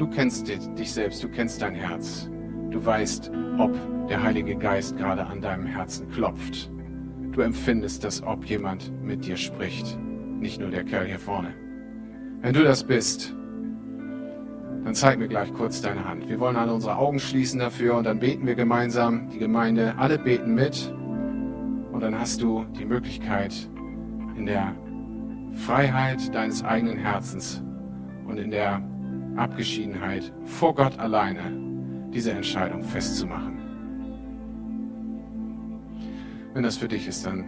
Du 0.00 0.06
kennst 0.06 0.48
dich 0.48 0.94
selbst, 0.94 1.22
du 1.22 1.28
kennst 1.28 1.60
dein 1.60 1.74
Herz. 1.74 2.30
Du 2.70 2.82
weißt, 2.82 3.30
ob 3.58 3.76
der 4.08 4.22
Heilige 4.22 4.56
Geist 4.56 4.96
gerade 4.96 5.26
an 5.26 5.42
deinem 5.42 5.66
Herzen 5.66 6.08
klopft. 6.08 6.70
Du 7.32 7.42
empfindest, 7.42 8.02
dass 8.02 8.22
ob 8.22 8.46
jemand 8.46 8.90
mit 9.04 9.26
dir 9.26 9.36
spricht, 9.36 9.98
nicht 10.00 10.58
nur 10.58 10.70
der 10.70 10.84
Kerl 10.84 11.04
hier 11.04 11.18
vorne. 11.18 11.52
Wenn 12.40 12.54
du 12.54 12.64
das 12.64 12.82
bist, 12.82 13.36
dann 14.84 14.94
zeig 14.94 15.18
mir 15.18 15.28
gleich 15.28 15.52
kurz 15.52 15.82
deine 15.82 16.08
Hand. 16.08 16.28
Wir 16.28 16.40
wollen 16.40 16.56
alle 16.56 16.72
unsere 16.72 16.96
Augen 16.96 17.18
schließen 17.18 17.60
dafür 17.60 17.96
und 17.96 18.04
dann 18.04 18.18
beten 18.18 18.46
wir 18.46 18.54
gemeinsam, 18.54 19.28
die 19.28 19.38
Gemeinde, 19.38 19.94
alle 19.98 20.18
beten 20.18 20.54
mit. 20.54 20.92
Und 21.92 22.00
dann 22.00 22.18
hast 22.18 22.40
du 22.40 22.64
die 22.78 22.86
Möglichkeit, 22.86 23.68
in 24.36 24.46
der 24.46 24.74
Freiheit 25.52 26.34
deines 26.34 26.64
eigenen 26.64 26.96
Herzens 26.96 27.62
und 28.26 28.38
in 28.38 28.50
der 28.50 28.82
Abgeschiedenheit 29.36 30.32
vor 30.44 30.74
Gott 30.74 30.98
alleine 30.98 32.10
diese 32.12 32.32
Entscheidung 32.32 32.82
festzumachen. 32.82 33.58
Wenn 36.54 36.62
das 36.62 36.78
für 36.78 36.88
dich 36.88 37.06
ist, 37.06 37.26
dann 37.26 37.44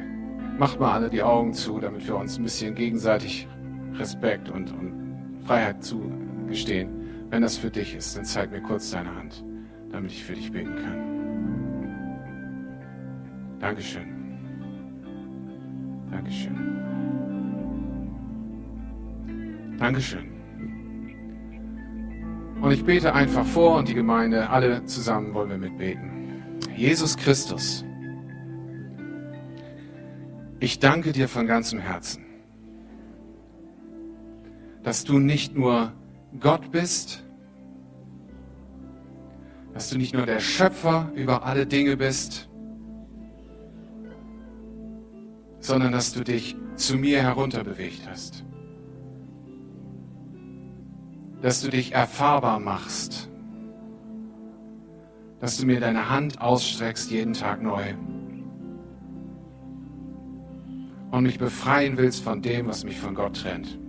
macht 0.58 0.78
mal 0.78 0.92
alle 0.92 1.10
die 1.10 1.22
Augen 1.22 1.54
zu, 1.54 1.80
damit 1.80 2.06
wir 2.06 2.16
uns 2.16 2.38
ein 2.38 2.44
bisschen 2.44 2.74
gegenseitig 2.74 3.48
Respekt 3.94 4.48
und, 4.48 4.70
und 4.72 5.40
Freiheit 5.44 5.82
zugestehen. 5.82 7.01
Wenn 7.32 7.40
das 7.40 7.56
für 7.56 7.70
dich 7.70 7.96
ist, 7.96 8.14
dann 8.14 8.26
zeig 8.26 8.50
mir 8.50 8.60
kurz 8.60 8.90
deine 8.90 9.14
Hand, 9.14 9.42
damit 9.90 10.12
ich 10.12 10.22
für 10.22 10.34
dich 10.34 10.52
beten 10.52 10.76
kann. 10.76 11.00
Dankeschön. 13.58 14.06
Dankeschön. 16.10 16.56
Dankeschön. 19.78 20.30
Und 22.60 22.70
ich 22.70 22.84
bete 22.84 23.14
einfach 23.14 23.46
vor 23.46 23.78
und 23.78 23.88
die 23.88 23.94
Gemeinde, 23.94 24.50
alle 24.50 24.84
zusammen 24.84 25.32
wollen 25.32 25.48
wir 25.48 25.56
mitbeten. 25.56 26.60
Jesus 26.76 27.16
Christus, 27.16 27.82
ich 30.60 30.80
danke 30.80 31.12
dir 31.12 31.28
von 31.28 31.46
ganzem 31.46 31.78
Herzen, 31.78 32.26
dass 34.82 35.04
du 35.04 35.18
nicht 35.18 35.56
nur 35.56 35.94
Gott 36.40 36.70
bist, 36.70 37.24
dass 39.74 39.90
du 39.90 39.98
nicht 39.98 40.14
nur 40.14 40.26
der 40.26 40.40
Schöpfer 40.40 41.10
über 41.14 41.44
alle 41.44 41.66
Dinge 41.66 41.96
bist, 41.96 42.48
sondern 45.60 45.92
dass 45.92 46.12
du 46.12 46.24
dich 46.24 46.56
zu 46.76 46.96
mir 46.96 47.22
herunterbewegt 47.22 48.02
hast. 48.08 48.44
Dass 51.40 51.60
du 51.62 51.70
dich 51.70 51.92
erfahrbar 51.92 52.60
machst, 52.60 53.30
dass 55.40 55.56
du 55.56 55.66
mir 55.66 55.80
deine 55.80 56.08
Hand 56.08 56.40
ausstreckst 56.40 57.10
jeden 57.10 57.32
Tag 57.32 57.62
neu. 57.62 57.94
Und 61.10 61.24
mich 61.24 61.38
befreien 61.38 61.96
willst 61.98 62.22
von 62.22 62.40
dem, 62.42 62.68
was 62.68 62.84
mich 62.84 62.98
von 62.98 63.14
Gott 63.14 63.36
trennt. 63.36 63.81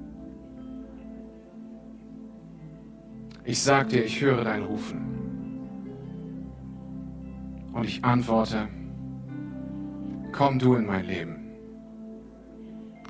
Ich 3.46 3.62
sag 3.62 3.90
dir, 3.90 4.06
ich 4.06 4.22
höre 4.22 4.46
dein 4.46 4.64
Rufen 4.64 5.02
und 7.74 7.84
ich 7.84 8.04
antworte, 8.06 8.70
komm 10.32 10.60
du 10.60 10.76
in 10.76 10.86
mein 10.86 11.06
Leben. 11.06 11.52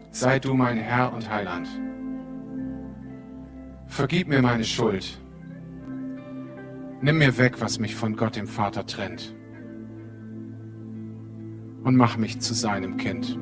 Sei 0.09 0.39
du 0.39 0.55
mein 0.55 0.77
Herr 0.77 1.13
und 1.13 1.29
Heiland. 1.29 1.67
Vergib 3.85 4.27
mir 4.27 4.41
meine 4.41 4.63
Schuld. 4.63 5.19
Nimm 7.01 7.19
mir 7.19 7.37
weg, 7.37 7.61
was 7.61 7.77
mich 7.77 7.95
von 7.95 8.15
Gott 8.15 8.35
dem 8.35 8.47
Vater 8.47 8.87
trennt. 8.87 9.35
Und 11.83 11.95
mach 11.95 12.17
mich 12.17 12.39
zu 12.39 12.55
seinem 12.55 12.97
Kind. 12.97 13.37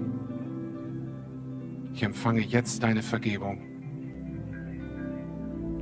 Ich 1.93 2.03
empfange 2.03 2.41
jetzt 2.41 2.83
deine 2.83 3.01
Vergebung 3.01 3.70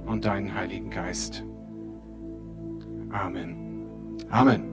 und 0.10 0.26
deinen 0.26 0.54
Heiligen 0.54 0.90
Geist. 0.90 1.44
Amen. 3.12 4.18
Amen. 4.30 4.69